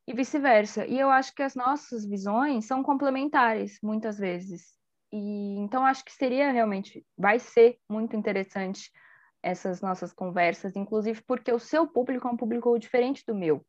e 0.07 0.13
vice-versa. 0.13 0.85
E 0.85 0.99
eu 0.99 1.09
acho 1.09 1.33
que 1.33 1.41
as 1.41 1.55
nossas 1.55 2.05
visões 2.05 2.65
são 2.65 2.83
complementares 2.83 3.79
muitas 3.81 4.17
vezes. 4.17 4.75
E 5.11 5.57
então 5.59 5.85
acho 5.85 6.03
que 6.03 6.11
seria 6.11 6.51
realmente, 6.51 7.05
vai 7.17 7.39
ser 7.39 7.77
muito 7.89 8.15
interessante 8.15 8.91
essas 9.41 9.81
nossas 9.81 10.11
conversas, 10.11 10.75
inclusive 10.75 11.21
porque 11.25 11.51
o 11.51 11.59
seu 11.59 11.87
público 11.87 12.27
é 12.27 12.31
um 12.31 12.37
público 12.37 12.77
diferente 12.79 13.23
do 13.25 13.35
meu, 13.35 13.63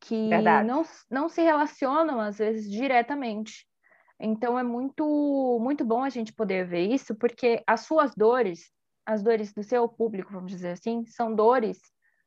que 0.00 0.28
não, 0.62 0.84
não 1.10 1.28
se 1.28 1.42
relacionam 1.42 2.20
às 2.20 2.38
vezes 2.38 2.70
diretamente. 2.70 3.66
Então 4.20 4.58
é 4.58 4.62
muito 4.62 5.58
muito 5.60 5.84
bom 5.84 6.02
a 6.02 6.08
gente 6.10 6.32
poder 6.32 6.66
ver 6.66 6.86
isso, 6.92 7.14
porque 7.14 7.62
as 7.66 7.80
suas 7.80 8.14
dores, 8.14 8.70
as 9.06 9.22
dores 9.22 9.52
do 9.52 9.62
seu 9.62 9.88
público, 9.88 10.32
vamos 10.32 10.50
dizer 10.50 10.70
assim, 10.72 11.04
são 11.06 11.34
dores 11.34 11.78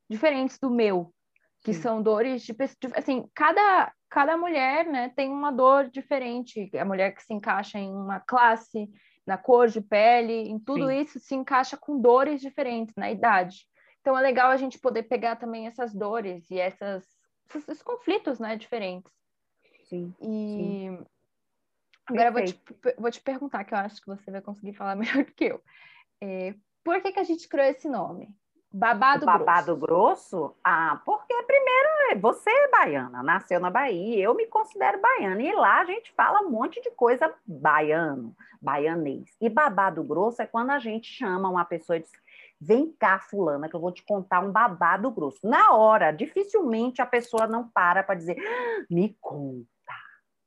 diferentes 0.09 0.57
do 0.59 0.69
meu 0.69 1.13
que 1.63 1.73
Sim. 1.73 1.81
são 1.81 2.01
dores 2.01 2.43
de, 2.43 2.55
assim, 2.95 3.29
cada 3.35 3.91
cada 4.09 4.35
mulher, 4.35 4.85
né, 4.87 5.09
tem 5.15 5.29
uma 5.31 5.51
dor 5.51 5.89
diferente. 5.89 6.69
A 6.77 6.83
mulher 6.83 7.15
que 7.15 7.23
se 7.23 7.33
encaixa 7.33 7.79
em 7.79 7.89
uma 7.89 8.19
classe, 8.19 8.89
na 9.25 9.37
cor 9.37 9.69
de 9.69 9.79
pele, 9.79 10.49
em 10.49 10.59
tudo 10.59 10.89
Sim. 10.89 10.99
isso 10.99 11.17
se 11.19 11.33
encaixa 11.33 11.77
com 11.77 12.01
dores 12.01 12.41
diferentes 12.41 12.93
na 12.97 13.09
idade. 13.09 13.65
Então 14.01 14.17
é 14.17 14.21
legal 14.21 14.51
a 14.51 14.57
gente 14.57 14.79
poder 14.79 15.03
pegar 15.03 15.37
também 15.37 15.65
essas 15.67 15.93
dores 15.93 16.49
e 16.51 16.59
essas 16.59 17.05
esses 17.55 17.81
conflitos, 17.81 18.39
né, 18.39 18.55
diferentes. 18.57 19.11
Sim. 19.85 20.13
E 20.19 20.27
Sim. 20.55 21.05
Agora 22.11 22.29
eu 22.29 22.33
vou 22.33 22.43
te, 22.43 22.61
vou 22.97 23.11
te 23.11 23.21
perguntar, 23.21 23.63
que 23.63 23.73
eu 23.73 23.77
acho 23.77 24.01
que 24.01 24.07
você 24.07 24.29
vai 24.29 24.41
conseguir 24.41 24.73
falar 24.73 24.95
melhor 24.97 25.23
do 25.23 25.31
que 25.31 25.45
eu. 25.45 25.61
É, 26.21 26.53
por 26.83 27.01
que, 27.01 27.11
que 27.11 27.19
a 27.19 27.23
gente 27.23 27.47
criou 27.47 27.67
esse 27.67 27.89
nome? 27.89 28.29
Babado, 28.73 29.25
babado 29.25 29.75
grosso. 29.75 30.37
grosso? 30.37 30.55
Ah, 30.63 31.01
porque 31.03 31.33
primeiro 31.43 32.21
você 32.21 32.49
é 32.49 32.69
baiana, 32.69 33.21
nasceu 33.21 33.59
na 33.59 33.69
Bahia, 33.69 34.23
eu 34.23 34.33
me 34.33 34.47
considero 34.47 35.01
baiana. 35.01 35.41
E 35.41 35.51
lá 35.53 35.81
a 35.81 35.85
gente 35.85 36.13
fala 36.13 36.41
um 36.41 36.49
monte 36.49 36.81
de 36.81 36.89
coisa 36.91 37.33
baiano, 37.45 38.35
baianês. 38.61 39.35
E 39.41 39.49
babado 39.49 40.03
grosso 40.03 40.41
é 40.41 40.47
quando 40.47 40.71
a 40.71 40.79
gente 40.79 41.07
chama 41.07 41.49
uma 41.49 41.65
pessoa 41.65 41.97
e 41.97 42.01
diz: 42.01 42.11
vem 42.61 42.93
cá, 42.97 43.19
fulana, 43.19 43.67
que 43.67 43.75
eu 43.75 43.79
vou 43.79 43.91
te 43.91 44.03
contar 44.03 44.39
um 44.39 44.51
babado 44.51 45.09
grosso. 45.09 45.47
Na 45.47 45.73
hora, 45.73 46.11
dificilmente 46.11 47.01
a 47.01 47.05
pessoa 47.05 47.47
não 47.47 47.67
para 47.67 48.03
para 48.03 48.15
dizer, 48.15 48.37
ah, 48.39 48.85
me 48.89 49.17
conta. 49.19 49.67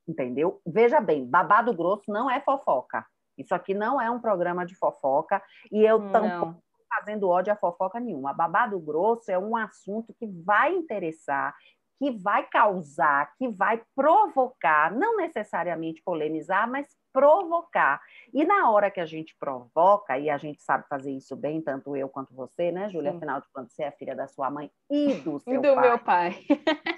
Entendeu? 0.06 0.60
Veja 0.66 1.00
bem, 1.00 1.26
babado 1.26 1.72
grosso 1.74 2.10
não 2.12 2.30
é 2.30 2.40
fofoca. 2.40 3.04
Isso 3.36 3.54
aqui 3.54 3.74
não 3.74 4.00
é 4.00 4.10
um 4.10 4.20
programa 4.20 4.64
de 4.64 4.74
fofoca 4.76 5.42
e 5.72 5.84
eu 5.84 6.10
tampouco 6.10 6.62
fazendo 6.88 7.28
ódio 7.28 7.52
a 7.52 7.56
fofoca 7.56 7.98
nenhuma. 7.98 8.32
Babado 8.32 8.78
grosso 8.78 9.30
é 9.30 9.38
um 9.38 9.56
assunto 9.56 10.14
que 10.14 10.26
vai 10.26 10.72
interessar, 10.72 11.54
que 11.98 12.10
vai 12.12 12.46
causar, 12.46 13.32
que 13.36 13.48
vai 13.48 13.82
provocar, 13.96 14.92
não 14.92 15.16
necessariamente 15.16 16.02
polemizar, 16.04 16.70
mas 16.70 16.86
provocar. 17.14 18.02
E 18.32 18.44
na 18.44 18.68
hora 18.72 18.90
que 18.90 18.98
a 18.98 19.06
gente 19.06 19.36
provoca, 19.38 20.18
e 20.18 20.28
a 20.28 20.36
gente 20.36 20.60
sabe 20.60 20.84
fazer 20.88 21.12
isso 21.12 21.36
bem, 21.36 21.62
tanto 21.62 21.96
eu 21.96 22.08
quanto 22.08 22.34
você, 22.34 22.72
né, 22.72 22.88
Júlia? 22.90 23.12
Afinal 23.12 23.40
de 23.40 23.46
contas, 23.52 23.72
você 23.72 23.84
é 23.84 23.90
filha 23.92 24.16
da 24.16 24.26
sua 24.26 24.50
mãe 24.50 24.68
e 24.90 25.14
do 25.14 25.38
seu 25.38 25.62
do 25.62 25.74
pai. 25.74 25.88
meu 25.88 25.98
pai. 26.00 26.44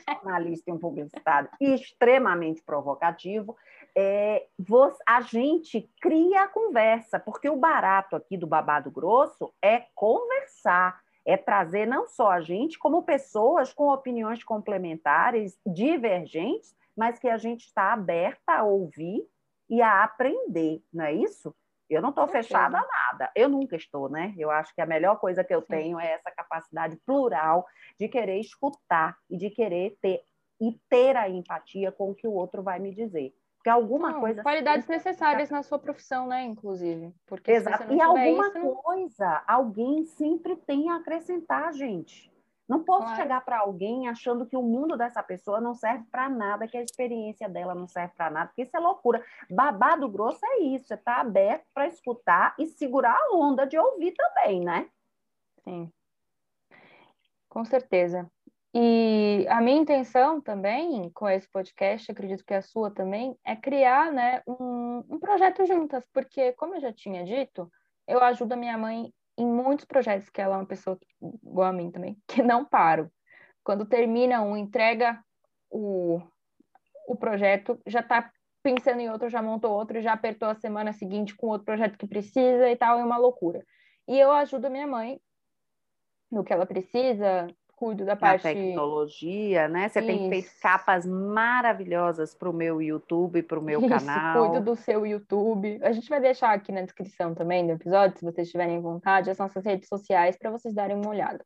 Jornalista 0.08 0.70
e 0.70 0.72
um 0.72 0.78
publicitário 0.78 1.50
extremamente 1.60 2.62
provocativo. 2.62 3.54
É, 3.94 4.46
você, 4.58 4.96
a 5.06 5.20
gente 5.20 5.90
cria 6.00 6.44
a 6.44 6.48
conversa, 6.48 7.20
porque 7.20 7.50
o 7.50 7.56
barato 7.56 8.16
aqui 8.16 8.38
do 8.38 8.46
babado 8.46 8.90
grosso 8.90 9.52
é 9.62 9.84
conversar 9.94 10.98
é 11.28 11.36
trazer 11.36 11.86
não 11.86 12.06
só 12.06 12.30
a 12.30 12.40
gente, 12.40 12.78
como 12.78 13.02
pessoas 13.02 13.72
com 13.72 13.88
opiniões 13.88 14.44
complementares, 14.44 15.58
divergentes, 15.66 16.72
mas 16.96 17.18
que 17.18 17.28
a 17.28 17.36
gente 17.36 17.64
está 17.64 17.92
aberta 17.92 18.52
a 18.52 18.62
ouvir 18.62 19.26
e 19.68 19.82
a 19.82 20.04
aprender, 20.04 20.82
não 20.92 21.04
é 21.04 21.12
isso? 21.12 21.54
Eu 21.88 22.02
não 22.02 22.10
estou 22.10 22.26
fechada 22.26 22.78
a 22.78 22.86
nada. 22.86 23.30
Eu 23.34 23.48
nunca 23.48 23.76
estou, 23.76 24.08
né? 24.08 24.34
Eu 24.36 24.50
acho 24.50 24.74
que 24.74 24.80
a 24.80 24.86
melhor 24.86 25.18
coisa 25.20 25.44
que 25.44 25.54
eu 25.54 25.60
Sim. 25.60 25.68
tenho 25.68 26.00
é 26.00 26.12
essa 26.12 26.30
capacidade 26.32 26.96
plural 27.06 27.66
de 27.98 28.08
querer 28.08 28.40
escutar 28.40 29.16
e 29.30 29.36
de 29.36 29.50
querer 29.50 29.96
ter 30.00 30.22
e 30.60 30.72
ter 30.88 31.16
a 31.16 31.28
empatia 31.28 31.92
com 31.92 32.10
o 32.10 32.14
que 32.14 32.26
o 32.26 32.32
outro 32.32 32.62
vai 32.62 32.78
me 32.78 32.92
dizer. 32.94 33.34
Porque 33.56 33.68
alguma 33.68 34.12
não, 34.12 34.20
coisa. 34.20 34.42
Qualidades 34.42 34.86
necessárias 34.86 35.50
na 35.50 35.62
sua 35.62 35.78
profissão, 35.78 36.26
né? 36.26 36.44
Inclusive. 36.44 37.12
Porque 37.26 37.50
Exato. 37.50 37.92
e 37.92 38.00
alguma 38.00 38.48
isso, 38.48 38.76
coisa, 38.76 39.42
alguém 39.46 40.04
sempre 40.04 40.56
tem 40.56 40.88
a 40.90 40.96
acrescentar, 40.96 41.72
gente. 41.72 42.32
Não 42.68 42.82
posso 42.82 43.06
claro. 43.06 43.16
chegar 43.16 43.44
para 43.44 43.60
alguém 43.60 44.08
achando 44.08 44.46
que 44.46 44.56
o 44.56 44.62
mundo 44.62 44.96
dessa 44.96 45.22
pessoa 45.22 45.60
não 45.60 45.74
serve 45.74 46.04
para 46.10 46.28
nada, 46.28 46.66
que 46.66 46.76
a 46.76 46.82
experiência 46.82 47.48
dela 47.48 47.74
não 47.74 47.86
serve 47.86 48.12
para 48.16 48.30
nada, 48.30 48.48
porque 48.48 48.62
isso 48.62 48.76
é 48.76 48.80
loucura. 48.80 49.24
Babado 49.48 50.08
grosso 50.08 50.44
é 50.44 50.58
isso, 50.62 50.92
é 50.92 50.96
estar 50.96 51.16
tá 51.16 51.20
aberto 51.20 51.64
para 51.72 51.86
escutar 51.86 52.54
e 52.58 52.66
segurar 52.66 53.16
a 53.16 53.36
onda 53.36 53.66
de 53.66 53.78
ouvir 53.78 54.12
também, 54.12 54.60
né? 54.60 54.88
Sim. 55.62 55.92
Com 57.48 57.64
certeza. 57.64 58.30
E 58.74 59.46
a 59.48 59.60
minha 59.60 59.80
intenção 59.80 60.38
também 60.38 61.08
com 61.14 61.26
esse 61.26 61.48
podcast, 61.48 62.12
acredito 62.12 62.44
que 62.44 62.52
a 62.52 62.60
sua 62.60 62.90
também, 62.90 63.34
é 63.42 63.56
criar 63.56 64.12
né, 64.12 64.42
um, 64.46 65.02
um 65.08 65.18
projeto 65.18 65.64
juntas, 65.64 66.04
porque, 66.12 66.52
como 66.52 66.74
eu 66.74 66.80
já 66.80 66.92
tinha 66.92 67.24
dito, 67.24 67.70
eu 68.06 68.22
ajudo 68.22 68.52
a 68.52 68.56
minha 68.56 68.76
mãe 68.76 69.10
em 69.38 69.46
muitos 69.46 69.84
projetos, 69.84 70.28
que 70.28 70.40
ela 70.40 70.54
é 70.54 70.58
uma 70.58 70.66
pessoa 70.66 70.98
igual 71.42 71.68
a 71.68 71.72
mim 71.72 71.90
também, 71.90 72.16
que 72.26 72.42
não 72.42 72.64
paro. 72.64 73.10
Quando 73.62 73.84
termina 73.84 74.42
um, 74.42 74.56
entrega 74.56 75.22
o, 75.70 76.20
o 77.08 77.16
projeto, 77.16 77.80
já 77.86 78.00
está 78.00 78.30
pensando 78.62 79.00
em 79.00 79.10
outro, 79.10 79.28
já 79.28 79.42
montou 79.42 79.72
outro, 79.72 80.00
já 80.00 80.12
apertou 80.12 80.48
a 80.48 80.54
semana 80.54 80.92
seguinte 80.92 81.34
com 81.36 81.48
outro 81.48 81.64
projeto 81.64 81.98
que 81.98 82.06
precisa 82.06 82.68
e 82.68 82.76
tal, 82.76 82.98
é 82.98 83.04
uma 83.04 83.16
loucura. 83.16 83.64
E 84.08 84.18
eu 84.18 84.32
ajudo 84.32 84.70
minha 84.70 84.86
mãe 84.86 85.20
no 86.30 86.42
que 86.42 86.52
ela 86.52 86.66
precisa, 86.66 87.46
cuido 87.76 88.04
da 88.04 88.16
parte. 88.16 88.42
Da 88.42 88.48
tecnologia, 88.48 89.68
né? 89.68 89.88
Você 89.88 90.00
Isso. 90.00 90.08
tem 90.08 90.28
feito 90.30 90.50
capas 90.60 91.06
maravilhosas 91.06 92.34
para 92.34 92.48
o 92.48 92.52
meu 92.52 92.80
YouTube, 92.80 93.42
para 93.42 93.58
o 93.58 93.62
meu 93.62 93.80
Isso, 93.80 93.88
canal. 93.88 94.48
Cuido 94.50 94.64
do 94.64 94.74
seu 94.74 95.06
YouTube. 95.06 95.78
A 95.82 95.92
gente 95.92 96.08
vai 96.08 96.20
deixar 96.20 96.52
aqui 96.52 96.72
na 96.72 96.80
descrição 96.80 97.34
também 97.34 97.66
do 97.66 97.74
episódio, 97.74 98.18
se 98.18 98.24
vocês 98.24 98.50
tiverem 98.50 98.80
vontade, 98.80 99.30
as 99.30 99.38
nossas 99.38 99.64
redes 99.64 99.88
sociais 99.88 100.36
para 100.36 100.50
vocês 100.50 100.74
darem 100.74 100.96
uma 100.96 101.10
olhada. 101.10 101.44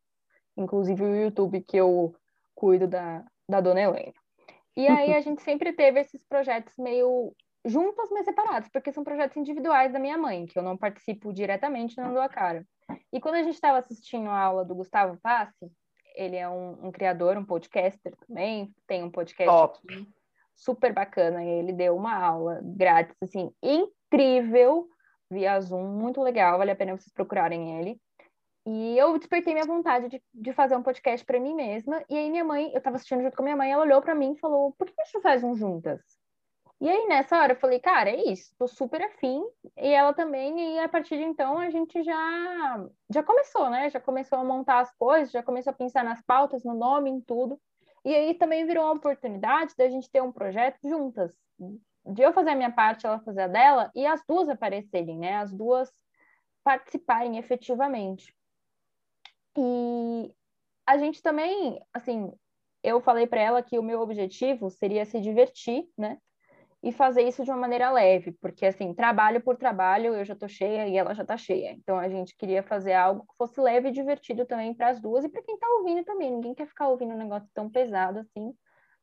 Inclusive 0.56 1.02
o 1.02 1.16
YouTube 1.16 1.60
que 1.62 1.76
eu 1.76 2.14
cuido 2.54 2.86
da, 2.86 3.24
da 3.48 3.60
dona 3.60 3.80
Helena. 3.80 4.12
E 4.76 4.86
aí 4.86 5.12
a 5.12 5.20
gente 5.20 5.42
sempre 5.42 5.72
teve 5.72 6.00
esses 6.00 6.24
projetos 6.28 6.74
meio 6.78 7.34
juntos, 7.64 8.08
mas 8.10 8.24
separados, 8.24 8.70
porque 8.70 8.92
são 8.92 9.04
projetos 9.04 9.36
individuais 9.36 9.92
da 9.92 9.98
minha 9.98 10.16
mãe, 10.16 10.46
que 10.46 10.58
eu 10.58 10.62
não 10.62 10.76
participo 10.76 11.32
diretamente, 11.32 11.98
não 11.98 12.14
dou 12.14 12.22
a 12.22 12.28
cara. 12.28 12.64
E 13.12 13.20
quando 13.20 13.34
a 13.34 13.42
gente 13.42 13.54
estava 13.54 13.78
assistindo 13.78 14.30
a 14.30 14.38
aula 14.38 14.64
do 14.64 14.74
Gustavo 14.74 15.18
Passe, 15.20 15.70
ele 16.20 16.36
é 16.36 16.46
um, 16.46 16.88
um, 16.88 16.92
criador, 16.92 17.38
um 17.38 17.44
podcaster 17.44 18.14
também, 18.26 18.74
tem 18.86 19.02
um 19.02 19.10
podcast 19.10 19.50
Top. 19.50 19.78
aqui, 19.84 20.06
super 20.54 20.92
bacana. 20.92 21.42
Ele 21.42 21.72
deu 21.72 21.96
uma 21.96 22.14
aula 22.14 22.60
grátis, 22.62 23.16
assim, 23.22 23.50
incrível, 23.62 24.86
via 25.30 25.58
Zoom, 25.58 25.82
muito 25.82 26.20
legal, 26.20 26.58
vale 26.58 26.72
a 26.72 26.76
pena 26.76 26.94
vocês 26.94 27.12
procurarem 27.14 27.78
ele. 27.78 27.98
E 28.66 28.98
eu 28.98 29.16
despertei 29.18 29.54
minha 29.54 29.64
vontade 29.64 30.08
de, 30.08 30.22
de 30.34 30.52
fazer 30.52 30.76
um 30.76 30.82
podcast 30.82 31.24
para 31.24 31.40
mim 31.40 31.54
mesma. 31.54 32.04
E 32.10 32.18
aí 32.18 32.30
minha 32.30 32.44
mãe, 32.44 32.70
eu 32.70 32.78
estava 32.78 32.96
assistindo 32.96 33.22
junto 33.22 33.34
com 33.34 33.42
a 33.42 33.44
minha 33.44 33.56
mãe, 33.56 33.72
ela 33.72 33.82
olhou 33.82 34.02
para 34.02 34.14
mim 34.14 34.32
e 34.32 34.38
falou: 34.38 34.72
"Por 34.72 34.86
que 34.86 35.00
a 35.00 35.04
gente 35.04 35.14
não 35.14 35.22
faz 35.22 35.42
um 35.42 35.56
juntas?" 35.56 36.19
E 36.80 36.88
aí, 36.88 37.06
nessa 37.06 37.38
hora, 37.38 37.52
eu 37.52 37.56
falei, 37.58 37.78
cara, 37.78 38.08
é 38.08 38.24
isso, 38.32 38.54
tô 38.58 38.66
super 38.66 39.02
afim. 39.02 39.44
E 39.76 39.88
ela 39.88 40.14
também, 40.14 40.76
e 40.76 40.78
a 40.78 40.88
partir 40.88 41.18
de 41.18 41.24
então 41.24 41.58
a 41.58 41.68
gente 41.68 42.02
já, 42.02 42.86
já 43.12 43.22
começou, 43.22 43.68
né? 43.68 43.90
Já 43.90 44.00
começou 44.00 44.38
a 44.38 44.44
montar 44.44 44.80
as 44.80 44.90
coisas, 44.96 45.30
já 45.30 45.42
começou 45.42 45.72
a 45.72 45.74
pensar 45.74 46.02
nas 46.02 46.22
pautas, 46.22 46.64
no 46.64 46.72
nome, 46.72 47.10
em 47.10 47.20
tudo. 47.20 47.60
E 48.02 48.14
aí 48.14 48.32
também 48.32 48.66
virou 48.66 48.84
uma 48.84 48.94
oportunidade 48.94 49.74
da 49.76 49.90
gente 49.90 50.10
ter 50.10 50.22
um 50.22 50.32
projeto 50.32 50.78
juntas. 50.82 51.30
De 52.06 52.22
eu 52.22 52.32
fazer 52.32 52.50
a 52.50 52.56
minha 52.56 52.72
parte, 52.72 53.06
ela 53.06 53.20
fazer 53.20 53.42
a 53.42 53.48
dela, 53.48 53.90
e 53.94 54.06
as 54.06 54.22
duas 54.26 54.48
aparecerem, 54.48 55.18
né? 55.18 55.36
As 55.36 55.52
duas 55.52 55.92
participarem 56.64 57.36
efetivamente. 57.36 58.34
E 59.58 60.34
a 60.86 60.96
gente 60.96 61.20
também, 61.20 61.78
assim, 61.92 62.32
eu 62.82 63.02
falei 63.02 63.26
para 63.26 63.40
ela 63.42 63.62
que 63.62 63.78
o 63.78 63.82
meu 63.82 64.00
objetivo 64.00 64.70
seria 64.70 65.04
se 65.04 65.20
divertir, 65.20 65.86
né? 65.98 66.16
E 66.82 66.92
fazer 66.92 67.22
isso 67.22 67.44
de 67.44 67.50
uma 67.50 67.58
maneira 67.58 67.90
leve, 67.90 68.32
porque 68.32 68.64
assim, 68.64 68.94
trabalho 68.94 69.40
por 69.42 69.56
trabalho, 69.56 70.14
eu 70.14 70.24
já 70.24 70.34
tô 70.34 70.48
cheia 70.48 70.88
e 70.88 70.96
ela 70.96 71.14
já 71.14 71.24
tá 71.24 71.36
cheia. 71.36 71.72
Então 71.72 71.98
a 71.98 72.08
gente 72.08 72.34
queria 72.36 72.62
fazer 72.62 72.94
algo 72.94 73.26
que 73.26 73.36
fosse 73.36 73.60
leve 73.60 73.88
e 73.88 73.92
divertido 73.92 74.46
também 74.46 74.72
para 74.72 74.88
as 74.88 75.00
duas 75.00 75.24
e 75.24 75.28
para 75.28 75.42
quem 75.42 75.58
tá 75.58 75.66
ouvindo 75.78 76.04
também. 76.04 76.30
Ninguém 76.30 76.54
quer 76.54 76.66
ficar 76.66 76.88
ouvindo 76.88 77.12
um 77.12 77.18
negócio 77.18 77.48
tão 77.52 77.68
pesado 77.68 78.20
assim, 78.20 78.54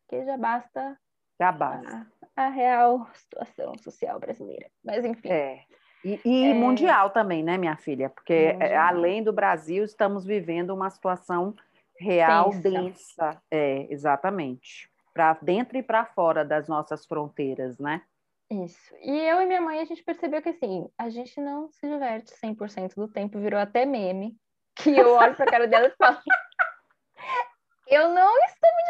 porque 0.02 0.26
já 0.26 0.38
basta 0.38 0.98
já 1.40 1.52
basta 1.52 2.08
a, 2.36 2.46
a 2.46 2.50
real 2.50 3.08
situação 3.14 3.78
social 3.78 4.20
brasileira. 4.20 4.72
Mas 4.84 5.06
enfim. 5.06 5.30
É. 5.30 5.62
E, 6.04 6.20
e 6.26 6.46
é... 6.46 6.54
mundial 6.56 7.12
também, 7.12 7.44
né, 7.44 7.58
minha 7.58 7.78
filha? 7.78 8.10
Porque 8.10 8.34
é, 8.34 8.54
mundial. 8.54 8.88
além 8.88 9.24
do 9.24 9.32
Brasil, 9.32 9.84
estamos 9.84 10.26
vivendo 10.26 10.72
uma 10.72 10.90
situação 10.90 11.54
real 12.00 12.50
densa. 12.50 12.70
densa. 12.70 13.42
É, 13.52 13.86
exatamente 13.94 14.90
para 15.18 15.34
dentro 15.42 15.76
e 15.76 15.82
para 15.82 16.06
fora 16.06 16.46
das 16.46 16.68
nossas 16.68 17.04
fronteiras, 17.08 17.80
né? 17.80 18.04
Isso. 18.52 18.96
E 19.02 19.18
eu 19.18 19.42
e 19.42 19.48
minha 19.48 19.60
mãe, 19.60 19.80
a 19.80 19.86
gente 19.86 20.04
percebeu 20.04 20.44
que, 20.44 20.50
assim, 20.50 20.88
a 20.96 21.10
gente 21.10 21.42
não 21.42 21.72
se 21.72 21.90
diverte 21.90 22.32
100% 22.36 22.94
do 22.96 23.08
tempo, 23.08 23.40
virou 23.40 23.60
até 23.60 23.84
meme, 23.84 24.38
que 24.76 24.96
eu 24.96 25.16
olho 25.16 25.36
para 25.36 25.46
a 25.46 25.50
cara 25.50 25.68
dela 25.68 25.88
e 25.88 25.96
falo, 25.98 26.20
eu 27.88 28.10
não 28.10 28.32
estou 28.46 28.70
me 28.76 28.84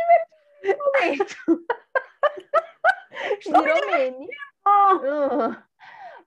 divertindo 0.66 0.84
no 0.84 0.92
momento. 0.92 1.36
virou 3.64 3.92
meme. 3.92 4.28
Uh. 4.68 5.68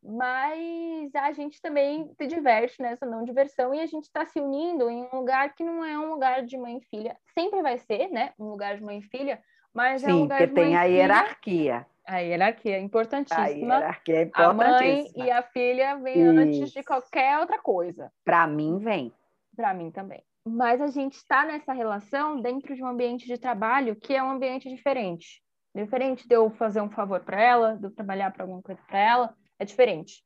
Mas 0.02 1.14
a 1.14 1.30
gente 1.32 1.60
também 1.60 2.10
se 2.14 2.26
diverte 2.26 2.80
nessa 2.80 3.04
não 3.04 3.22
diversão 3.22 3.74
e 3.74 3.80
a 3.80 3.86
gente 3.86 4.04
está 4.04 4.24
se 4.24 4.40
unindo 4.40 4.88
em 4.88 5.04
um 5.12 5.16
lugar 5.18 5.54
que 5.54 5.62
não 5.62 5.84
é 5.84 5.98
um 5.98 6.10
lugar 6.10 6.42
de 6.42 6.56
mãe 6.56 6.78
e 6.78 6.84
filha. 6.86 7.18
Sempre 7.34 7.60
vai 7.60 7.76
ser, 7.76 8.08
né? 8.08 8.32
Um 8.38 8.46
lugar 8.46 8.76
de 8.76 8.82
mãe 8.82 9.00
e 9.00 9.02
filha, 9.02 9.42
mas 9.74 10.02
Sim, 10.02 10.10
é 10.10 10.14
um 10.14 10.18
lugar 10.20 10.38
porque 10.38 10.54
tem 10.54 10.76
a 10.76 10.84
hierarquia. 10.84 11.86
A 12.06 12.18
hierarquia 12.18 12.76
é 12.76 12.80
importantíssima. 12.80 13.44
A 13.44 13.78
hierarquia 13.78 14.16
é 14.16 14.22
importantíssima. 14.22 15.24
A 15.24 15.26
mãe 15.26 15.28
e 15.28 15.30
a 15.30 15.42
filha 15.42 15.96
vêm 15.96 16.22
antes 16.22 16.72
de 16.72 16.82
qualquer 16.82 17.38
outra 17.38 17.58
coisa. 17.58 18.12
Para 18.24 18.46
mim, 18.46 18.78
vem. 18.78 19.12
Para 19.54 19.72
mim 19.72 19.90
também. 19.90 20.22
Mas 20.44 20.80
a 20.80 20.88
gente 20.88 21.14
está 21.14 21.44
nessa 21.44 21.72
relação 21.72 22.40
dentro 22.40 22.74
de 22.74 22.82
um 22.82 22.86
ambiente 22.86 23.26
de 23.26 23.38
trabalho 23.38 23.94
que 23.94 24.14
é 24.14 24.22
um 24.22 24.30
ambiente 24.30 24.68
diferente. 24.68 25.42
Diferente 25.74 26.26
de 26.26 26.34
eu 26.34 26.50
fazer 26.50 26.80
um 26.80 26.90
favor 26.90 27.20
para 27.20 27.40
ela, 27.40 27.76
de 27.76 27.84
eu 27.84 27.90
trabalhar 27.90 28.32
para 28.32 28.42
alguma 28.42 28.62
coisa 28.62 28.80
para 28.88 28.98
ela, 28.98 29.34
é 29.58 29.64
diferente. 29.64 30.24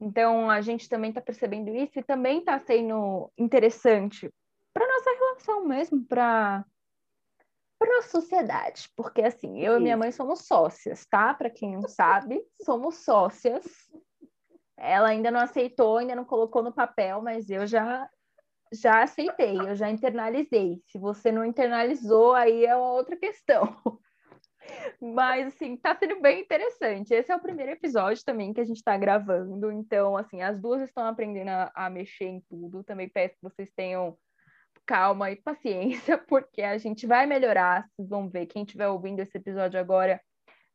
Então, 0.00 0.50
a 0.50 0.62
gente 0.62 0.88
também 0.88 1.10
está 1.10 1.20
percebendo 1.20 1.74
isso 1.76 1.98
e 1.98 2.02
também 2.02 2.38
está 2.38 2.58
sendo 2.58 3.30
interessante 3.36 4.32
para 4.72 4.86
nossa 4.86 5.10
relação 5.10 5.66
mesmo, 5.66 6.02
para 6.06 6.64
para 7.80 8.00
a 8.00 8.02
sociedade, 8.02 8.90
porque 8.94 9.22
assim, 9.22 9.58
eu 9.58 9.78
e 9.78 9.80
minha 9.80 9.96
mãe 9.96 10.12
somos 10.12 10.40
sócias, 10.40 11.06
tá? 11.06 11.32
Para 11.32 11.48
quem 11.48 11.72
não 11.72 11.88
sabe, 11.88 12.38
somos 12.62 12.96
sócias. 12.96 13.64
Ela 14.76 15.08
ainda 15.08 15.30
não 15.30 15.40
aceitou, 15.40 15.96
ainda 15.96 16.14
não 16.14 16.26
colocou 16.26 16.62
no 16.62 16.74
papel, 16.74 17.22
mas 17.22 17.48
eu 17.48 17.66
já 17.66 18.06
já 18.72 19.02
aceitei, 19.02 19.58
eu 19.58 19.74
já 19.74 19.90
internalizei. 19.90 20.80
Se 20.86 20.98
você 20.98 21.32
não 21.32 21.44
internalizou, 21.44 22.34
aí 22.34 22.66
é 22.66 22.76
uma 22.76 22.92
outra 22.92 23.16
questão. 23.16 23.74
Mas, 25.00 25.48
assim, 25.48 25.76
tá 25.76 25.96
sendo 25.96 26.20
bem 26.20 26.42
interessante. 26.42 27.12
Esse 27.12 27.32
é 27.32 27.34
o 27.34 27.40
primeiro 27.40 27.72
episódio 27.72 28.24
também 28.24 28.52
que 28.52 28.60
a 28.60 28.64
gente 28.64 28.76
está 28.76 28.96
gravando. 28.96 29.72
Então, 29.72 30.16
assim, 30.16 30.40
as 30.40 30.60
duas 30.60 30.82
estão 30.82 31.04
aprendendo 31.04 31.48
a, 31.48 31.72
a 31.74 31.90
mexer 31.90 32.26
em 32.26 32.40
tudo. 32.48 32.84
Também 32.84 33.08
peço 33.08 33.34
que 33.34 33.42
vocês 33.42 33.72
tenham 33.74 34.16
calma 34.90 35.30
e 35.30 35.36
paciência, 35.36 36.18
porque 36.26 36.62
a 36.62 36.76
gente 36.76 37.06
vai 37.06 37.24
melhorar. 37.24 37.86
Vocês 37.94 38.08
vão 38.08 38.28
ver, 38.28 38.46
quem 38.46 38.64
estiver 38.64 38.88
ouvindo 38.88 39.20
esse 39.20 39.38
episódio 39.38 39.78
agora, 39.78 40.20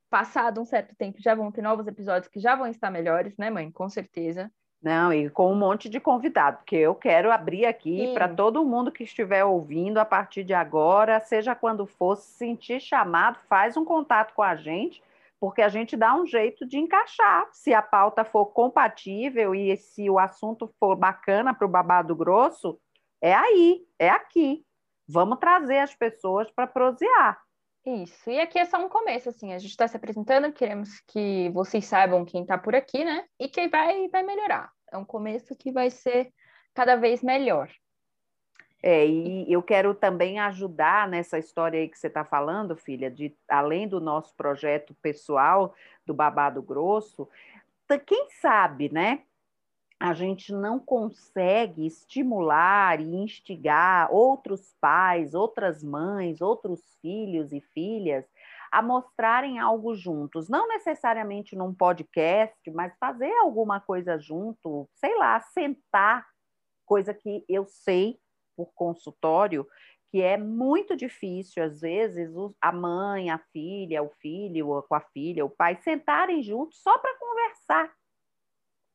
passado 0.09 0.61
um 0.61 0.65
certo 0.65 0.95
tempo, 0.95 1.21
já 1.21 1.35
vão 1.35 1.51
ter 1.51 1.61
novos 1.61 1.85
episódios 1.85 2.29
que 2.29 2.39
já 2.39 2.55
vão 2.55 2.67
estar 2.67 2.89
melhores, 2.89 3.35
né, 3.37 3.49
mãe? 3.49 3.69
Com 3.69 3.89
certeza. 3.89 4.49
Não, 4.81 5.11
e 5.11 5.29
com 5.29 5.51
um 5.51 5.55
monte 5.55 5.89
de 5.89 5.99
convidado, 5.99 6.59
porque 6.59 6.77
eu 6.77 6.95
quero 6.95 7.29
abrir 7.29 7.65
aqui 7.65 8.13
para 8.13 8.29
todo 8.29 8.63
mundo 8.63 8.91
que 8.91 9.03
estiver 9.03 9.43
ouvindo 9.43 9.97
a 9.97 10.05
partir 10.05 10.45
de 10.45 10.53
agora, 10.53 11.19
seja 11.19 11.53
quando 11.53 11.85
for, 11.85 12.15
se 12.15 12.37
sentir 12.37 12.79
chamado, 12.79 13.39
faz 13.49 13.75
um 13.75 13.83
contato 13.83 14.33
com 14.33 14.43
a 14.43 14.55
gente, 14.55 15.03
porque 15.41 15.61
a 15.61 15.69
gente 15.69 15.97
dá 15.97 16.15
um 16.15 16.25
jeito 16.25 16.65
de 16.65 16.77
encaixar. 16.77 17.49
Se 17.51 17.73
a 17.73 17.81
pauta 17.81 18.23
for 18.23 18.45
compatível 18.45 19.53
e 19.53 19.75
se 19.75 20.09
o 20.09 20.19
assunto 20.19 20.73
for 20.79 20.95
bacana 20.95 21.53
para 21.53 21.65
o 21.65 21.69
babado 21.69 22.15
grosso, 22.15 22.79
é 23.21 23.33
aí, 23.33 23.85
é 23.99 24.09
aqui. 24.09 24.65
Vamos 25.07 25.39
trazer 25.39 25.79
as 25.79 25.93
pessoas 25.93 26.49
para 26.51 26.67
prosear. 26.67 27.39
Isso. 27.85 28.29
E 28.29 28.39
aqui 28.39 28.57
é 28.57 28.65
só 28.65 28.83
um 28.83 28.89
começo, 28.89 29.29
assim. 29.29 29.53
A 29.53 29.59
gente 29.59 29.69
está 29.69 29.87
se 29.87 29.95
apresentando, 29.95 30.51
queremos 30.51 30.99
que 31.07 31.49
vocês 31.49 31.85
saibam 31.85 32.25
quem 32.25 32.41
está 32.41 32.57
por 32.57 32.73
aqui, 32.73 33.05
né? 33.05 33.25
E 33.39 33.47
que 33.47 33.67
vai, 33.67 34.07
vai 34.09 34.23
melhorar. 34.23 34.71
É 34.91 34.97
um 34.97 35.05
começo 35.05 35.55
que 35.55 35.71
vai 35.71 35.91
ser 35.91 36.33
cada 36.73 36.95
vez 36.95 37.21
melhor. 37.21 37.69
É, 38.81 39.05
e 39.05 39.51
eu 39.51 39.63
quero 39.63 39.95
também 39.95 40.39
ajudar 40.39 41.07
nessa 41.07 41.39
história 41.39 41.79
aí 41.79 41.89
que 41.89 41.97
você 41.97 42.07
está 42.07 42.23
falando, 42.23 42.75
filha, 42.75 43.09
de 43.09 43.35
além 43.47 43.87
do 43.87 43.99
nosso 43.99 44.35
projeto 44.35 44.95
pessoal 45.01 45.73
do 46.05 46.13
Babado 46.13 46.61
Grosso, 46.61 47.27
quem 48.05 48.29
sabe, 48.41 48.91
né? 48.91 49.23
A 49.99 50.13
gente 50.13 50.53
não 50.53 50.77
consegue 50.77 51.85
estimular 51.87 52.99
e 52.99 53.15
instigar 53.15 54.11
outros 54.11 54.75
pais, 54.81 55.33
outras 55.33 55.83
mães, 55.83 56.41
outros 56.41 56.81
filhos 57.01 57.53
e 57.53 57.61
filhas 57.73 58.25
a 58.75 58.81
mostrarem 58.81 59.57
algo 59.57 59.95
juntos, 59.95 60.49
não 60.49 60.67
necessariamente 60.67 61.55
num 61.55 61.73
podcast, 61.73 62.69
mas 62.71 62.93
fazer 62.99 63.31
alguma 63.37 63.79
coisa 63.79 64.19
junto, 64.19 64.85
sei 64.95 65.15
lá, 65.17 65.39
sentar, 65.39 66.27
coisa 66.85 67.13
que 67.13 67.45
eu 67.47 67.65
sei 67.65 68.19
por 68.53 68.73
consultório, 68.73 69.65
que 70.11 70.21
é 70.21 70.37
muito 70.37 70.93
difícil, 70.93 71.63
às 71.63 71.79
vezes, 71.79 72.29
a 72.61 72.71
mãe, 72.71 73.29
a 73.29 73.37
filha, 73.53 74.03
o 74.03 74.09
filho 74.19 74.83
com 74.89 74.95
a 74.95 74.99
filha, 74.99 75.45
o 75.45 75.49
pai, 75.49 75.77
sentarem 75.81 76.43
juntos 76.43 76.77
só 76.81 76.97
para 76.97 77.17
conversar, 77.17 77.93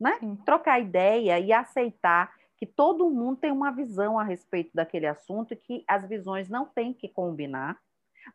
né? 0.01 0.19
Trocar 0.45 0.81
ideia 0.81 1.39
e 1.39 1.53
aceitar 1.53 2.33
que 2.57 2.67
todo 2.67 3.11
mundo 3.11 3.39
tem 3.39 3.51
uma 3.51 3.71
visão 3.71 4.19
a 4.19 4.25
respeito 4.25 4.71
daquele 4.75 5.07
assunto 5.07 5.53
e 5.53 5.57
que 5.57 5.85
as 5.89 6.07
visões 6.07 6.49
não 6.49 6.67
têm 6.67 6.93
que 6.93 7.09
combinar, 7.09 7.79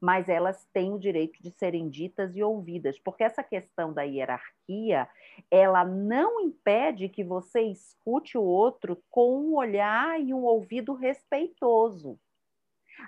mas 0.01 0.27
elas 0.27 0.65
têm 0.73 0.93
o 0.93 0.99
direito 0.99 1.41
de 1.41 1.51
serem 1.51 1.89
ditas 1.89 2.35
e 2.35 2.43
ouvidas, 2.43 2.99
porque 2.99 3.23
essa 3.23 3.43
questão 3.43 3.93
da 3.93 4.03
hierarquia, 4.03 5.07
ela 5.51 5.85
não 5.85 6.39
impede 6.41 7.07
que 7.07 7.23
você 7.23 7.61
escute 7.61 8.37
o 8.37 8.43
outro 8.43 9.01
com 9.11 9.39
um 9.39 9.55
olhar 9.55 10.19
e 10.19 10.33
um 10.33 10.43
ouvido 10.43 10.93
respeitoso. 10.93 12.19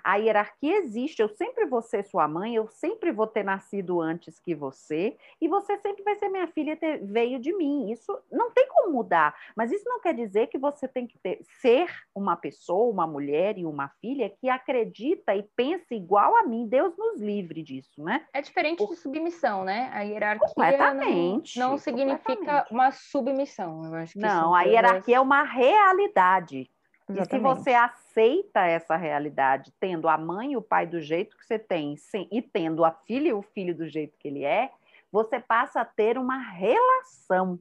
A 0.02 0.16
hierarquia 0.16 0.78
existe. 0.78 1.20
Eu 1.20 1.28
sempre 1.28 1.66
vou 1.66 1.82
ser 1.82 2.04
sua 2.04 2.28
mãe, 2.28 2.54
eu 2.54 2.68
sempre 2.68 3.12
vou 3.12 3.26
ter 3.26 3.44
nascido 3.44 4.00
antes 4.00 4.38
que 4.38 4.54
você, 4.54 5.16
e 5.40 5.48
você 5.48 5.76
sempre 5.78 6.02
vai 6.02 6.16
ser 6.16 6.28
minha 6.28 6.46
filha, 6.48 6.76
ter, 6.76 7.04
veio 7.04 7.38
de 7.38 7.54
mim. 7.54 7.90
Isso 7.90 8.16
não 8.30 8.50
tem 8.50 8.68
como 8.68 8.92
mudar. 8.92 9.34
Mas 9.56 9.72
isso 9.72 9.88
não 9.88 10.00
quer 10.00 10.14
dizer 10.14 10.48
que 10.48 10.58
você 10.58 10.86
tem 10.86 11.06
que 11.06 11.18
ter, 11.18 11.40
ser 11.60 11.88
uma 12.14 12.36
pessoa, 12.36 12.92
uma 12.92 13.06
mulher 13.06 13.58
e 13.58 13.64
uma 13.64 13.88
filha 14.00 14.30
que 14.30 14.48
acredita 14.48 15.34
e 15.34 15.42
pensa 15.56 15.94
igual 15.94 16.36
a 16.36 16.42
mim. 16.44 16.66
Deus 16.66 16.96
nos 16.96 17.20
livre 17.20 17.62
disso, 17.62 18.02
né? 18.02 18.26
É 18.32 18.40
diferente 18.40 18.78
Por... 18.78 18.90
de 18.90 18.96
submissão, 18.96 19.64
né? 19.64 19.90
A 19.92 20.02
hierarquia 20.02 20.94
não, 20.94 21.42
não 21.56 21.78
significa 21.78 22.66
uma 22.70 22.90
submissão. 22.90 23.84
Eu 23.84 23.94
acho 23.94 24.12
que 24.14 24.18
não, 24.18 24.54
a 24.54 24.62
hierarquia 24.62 25.16
é 25.16 25.20
uma 25.20 25.42
realidade. 25.42 26.70
Exatamente. 27.08 27.34
E 27.34 27.36
se 27.36 27.38
você 27.38 27.70
aceita 27.74 28.66
essa 28.66 28.96
realidade, 28.96 29.72
tendo 29.80 30.08
a 30.08 30.18
mãe 30.18 30.52
e 30.52 30.56
o 30.56 30.62
pai 30.62 30.86
do 30.86 31.00
jeito 31.00 31.36
que 31.36 31.46
você 31.46 31.58
tem, 31.58 31.96
sem, 31.96 32.28
e 32.30 32.42
tendo 32.42 32.84
a 32.84 32.90
filha 32.90 33.28
e 33.28 33.32
o 33.32 33.42
filho 33.42 33.74
do 33.74 33.88
jeito 33.88 34.18
que 34.18 34.28
ele 34.28 34.44
é, 34.44 34.70
você 35.10 35.40
passa 35.40 35.80
a 35.80 35.84
ter 35.84 36.18
uma 36.18 36.38
relação. 36.38 37.58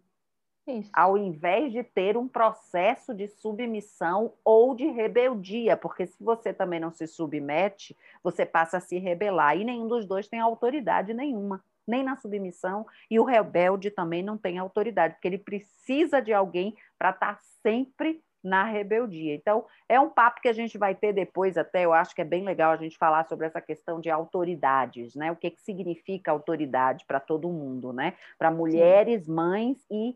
Isso. 0.68 0.90
Ao 0.94 1.18
invés 1.18 1.72
de 1.72 1.82
ter 1.82 2.18
um 2.18 2.28
processo 2.28 3.14
de 3.14 3.30
submissão 3.30 4.34
ou 4.44 4.76
de 4.76 4.86
rebeldia, 4.88 5.78
porque 5.78 6.06
se 6.06 6.22
você 6.22 6.54
também 6.54 6.78
não 6.78 6.92
se 6.92 7.08
submete, 7.08 7.96
você 8.22 8.46
passa 8.46 8.78
a 8.78 8.82
se 8.82 9.00
rebelar, 9.00 9.56
e 9.56 9.64
nenhum 9.64 9.88
dos 9.88 10.06
dois 10.06 10.28
tem 10.28 10.42
autoridade 10.42 11.14
nenhuma, 11.14 11.64
nem 11.88 12.04
na 12.04 12.18
submissão, 12.18 12.86
e 13.10 13.18
o 13.18 13.24
rebelde 13.24 13.90
também 13.90 14.22
não 14.22 14.38
tem 14.38 14.58
autoridade, 14.58 15.14
porque 15.14 15.30
ele 15.30 15.38
precisa 15.38 16.22
de 16.22 16.34
alguém 16.34 16.76
para 17.00 17.12
estar 17.12 17.36
tá 17.36 17.42
sempre 17.64 18.22
na 18.48 18.64
rebeldia. 18.64 19.36
Então, 19.36 19.66
é 19.90 20.00
um 20.00 20.10
papo 20.10 20.42
que 20.42 20.48
a 20.48 20.54
gente 20.54 20.78
vai 20.78 20.96
ter 20.96 21.14
depois, 21.14 21.58
até 21.58 21.84
eu 21.84 21.94
acho 21.94 22.16
que 22.16 22.22
é 22.22 22.26
bem 22.26 22.44
legal 22.44 22.72
a 22.72 22.78
gente 22.78 22.98
falar 22.98 23.26
sobre 23.26 23.46
essa 23.46 23.62
questão 23.62 24.00
de 24.00 24.10
autoridades, 24.10 25.14
né? 25.16 25.32
O 25.32 25.36
que, 25.36 25.52
que 25.52 25.62
significa 25.62 26.32
autoridade 26.32 27.06
para 27.06 27.20
todo 27.20 27.50
mundo, 27.50 27.92
né? 27.92 28.14
Para 28.38 28.50
mulheres, 28.50 29.26
Sim. 29.26 29.34
mães 29.34 29.86
e 29.92 30.16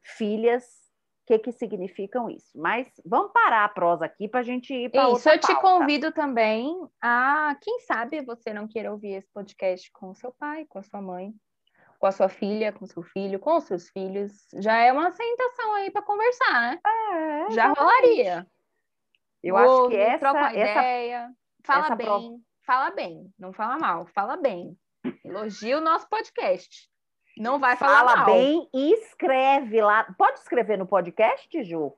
filhas, 0.00 0.64
o 1.22 1.26
que, 1.26 1.38
que 1.38 1.52
significam 1.52 2.30
isso? 2.30 2.56
Mas 2.56 2.88
vamos 3.04 3.32
parar 3.32 3.64
a 3.64 3.68
prosa 3.68 4.04
aqui 4.04 4.28
para 4.28 4.40
a 4.40 4.44
gente 4.44 4.72
ir 4.72 4.90
para 4.90 5.10
Isso, 5.10 5.28
eu 5.28 5.38
te 5.38 5.54
convido 5.60 6.12
também 6.12 6.86
a, 7.00 7.56
quem 7.60 7.80
sabe 7.80 8.22
você 8.22 8.52
não 8.52 8.68
queira 8.68 8.92
ouvir 8.92 9.14
esse 9.14 9.30
podcast 9.32 9.90
com 9.92 10.14
seu 10.14 10.32
pai, 10.32 10.64
com 10.68 10.78
a 10.78 10.82
sua 10.82 11.00
mãe, 11.00 11.34
com 12.02 12.08
a 12.08 12.10
sua 12.12 12.28
filha, 12.28 12.72
com 12.72 12.84
seu 12.84 13.00
filho, 13.00 13.38
com 13.38 13.58
os 13.58 13.62
seus 13.62 13.88
filhos, 13.90 14.32
já 14.54 14.76
é 14.76 14.92
uma 14.92 15.12
sentação 15.12 15.72
aí 15.74 15.88
para 15.88 16.02
conversar, 16.02 16.52
né? 16.60 16.80
É, 16.84 17.50
já 17.52 17.68
rolaria. 17.68 18.44
Eu 19.40 19.56
acho 19.56 19.88
que 19.88 19.96
essa, 19.96 20.18
troca 20.18 20.40
uma 20.40 20.50
ideia, 20.50 21.30
fala 21.64 21.84
essa 21.84 21.94
bem, 21.94 22.06
pro... 22.06 22.40
fala 22.66 22.90
bem, 22.90 23.32
não 23.38 23.52
fala 23.52 23.78
mal, 23.78 24.04
fala 24.06 24.36
bem. 24.36 24.76
Elogia 25.24 25.78
o 25.78 25.80
nosso 25.80 26.08
podcast. 26.08 26.90
Não 27.38 27.60
vai 27.60 27.76
falar 27.76 27.98
fala 27.98 28.16
mal. 28.16 28.24
Fala 28.26 28.36
bem 28.36 28.68
e 28.74 28.94
escreve 28.94 29.80
lá. 29.80 30.02
Pode 30.18 30.40
escrever 30.40 30.76
no 30.76 30.88
podcast, 30.88 31.62
Ju? 31.62 31.96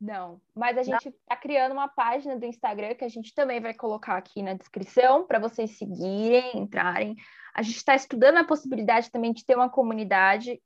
Não, 0.00 0.40
mas 0.54 0.76
a 0.76 0.82
gente 0.82 1.08
está 1.08 1.34
criando 1.36 1.72
uma 1.72 1.88
página 1.88 2.38
do 2.38 2.44
Instagram 2.44 2.94
que 2.94 3.04
a 3.04 3.08
gente 3.08 3.34
também 3.34 3.60
vai 3.60 3.72
colocar 3.72 4.16
aqui 4.16 4.42
na 4.42 4.52
descrição 4.52 5.26
para 5.26 5.38
vocês 5.38 5.78
seguirem, 5.78 6.58
entrarem. 6.58 7.16
A 7.54 7.62
gente 7.62 7.76
está 7.76 7.94
estudando 7.94 8.36
a 8.36 8.44
possibilidade 8.44 9.10
também 9.10 9.32
de 9.32 9.44
ter 9.44 9.56
uma 9.56 9.70
comunidade, 9.70 10.60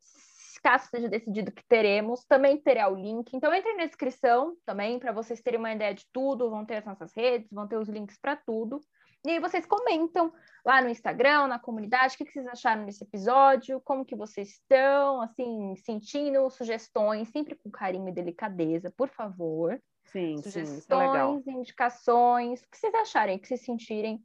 caso 0.63 0.89
seja 0.91 1.09
decidido 1.09 1.53
que 1.53 1.65
teremos, 1.67 2.25
também 2.25 2.61
terá 2.61 2.89
o 2.89 2.97
link. 2.97 3.33
Então 3.35 3.55
entre 3.55 3.73
na 3.75 3.87
descrição 3.87 4.57
também 4.67 4.99
para 4.99 5.13
vocês 5.13 5.41
terem 5.41 5.59
uma 5.59 5.73
ideia 5.73 5.95
de 5.95 6.07
tudo, 6.13 6.51
vão 6.51 6.67
ter 6.67 6.77
as 6.77 6.85
nossas 6.85 7.13
redes, 7.15 7.49
vão 7.53 7.69
ter 7.69 7.77
os 7.77 7.89
links 7.89 8.19
para 8.19 8.37
tudo. 8.37 8.81
E 9.25 9.31
aí 9.31 9.39
vocês 9.39 9.67
comentam 9.67 10.33
lá 10.65 10.81
no 10.81 10.89
Instagram, 10.89 11.47
na 11.47 11.59
comunidade, 11.59 12.15
o 12.15 12.19
que, 12.19 12.31
vocês 12.31 12.47
acharam 12.47 12.87
desse 12.87 13.05
episódio, 13.05 13.81
como 13.83 14.05
que 14.05 14.17
vocês 14.17 14.51
estão, 14.51 15.21
assim, 15.21 15.75
sentindo 15.77 16.49
sugestões, 16.49 17.29
sempre 17.29 17.55
com 17.55 17.71
carinho 17.71 18.09
e 18.09 18.13
delicadeza, 18.13 18.91
por 18.97 19.09
favor. 19.09 19.81
Sim, 20.07 20.39
sugestões, 20.39 20.85
sim, 20.85 20.93
é 20.93 20.97
legal. 20.97 21.43
indicações, 21.47 22.63
o 22.63 22.71
que 22.71 22.79
vocês 22.79 22.95
acharem, 22.95 23.37
o 23.37 23.41
que 23.41 23.49
vocês 23.49 23.65
sentirem. 23.65 24.25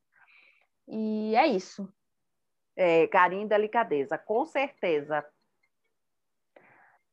E 0.88 1.36
é 1.36 1.45
isso. 1.47 1.91
É, 2.75 3.08
carinho 3.08 3.45
e 3.45 3.49
delicadeza, 3.49 4.17
com 4.17 4.45
certeza. 4.45 5.25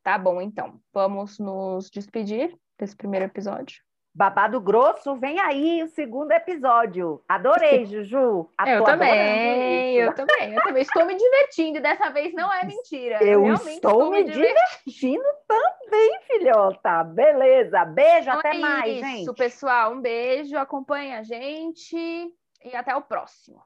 Tá 0.03 0.19
bom, 0.19 0.41
então. 0.41 0.81
Vamos 0.93 1.39
nos 1.39 1.91
despedir 1.91 2.57
desse 2.79 2.97
primeiro 2.97 3.27
episódio. 3.27 3.83
Babado 4.15 4.61
Grosso, 4.61 5.17
vem 5.17 5.41
aí 5.41 5.83
o 5.83 5.89
segundo 5.89 6.33
episódio. 6.33 7.23
Adorei, 7.27 7.85
Juju. 7.87 8.49
eu 8.67 8.85
também, 8.85 9.95
eu 9.97 10.15
também, 10.15 10.53
eu 10.55 10.63
também. 10.63 10.83
Estou 10.83 11.07
me 11.07 11.17
divertindo, 11.17 11.81
dessa 11.81 12.11
vez 12.11 12.35
não 12.35 12.53
é 12.53 12.65
mentira. 12.67 13.25
Eu, 13.25 13.47
estou, 13.55 13.71
estou, 13.71 14.11
me 14.11 14.25
divertindo. 14.25 14.55
divertindo 14.85 15.25
também, 15.49 16.21
filhota. 16.27 17.05
Beleza, 17.05 17.85
beijo, 17.87 18.29
então 18.29 18.39
até 18.39 18.51
é 18.51 18.59
mais, 18.59 18.93
isso, 18.93 19.07
gente. 19.07 19.23
Isso, 19.23 19.35
pessoal, 19.35 19.93
um 19.93 20.01
beijo, 20.01 20.59
acompanha 20.59 21.21
a 21.21 21.23
gente 21.23 21.97
e 21.97 22.77
até 22.77 22.95
o 22.95 23.03
próximo. 23.03 23.63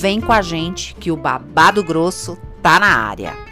Vem 0.00 0.18
com 0.18 0.32
a 0.32 0.40
gente 0.40 0.94
que 0.94 1.10
o 1.10 1.16
babado 1.16 1.84
grosso 1.84 2.38
tá 2.62 2.80
na 2.80 2.86
área. 2.86 3.49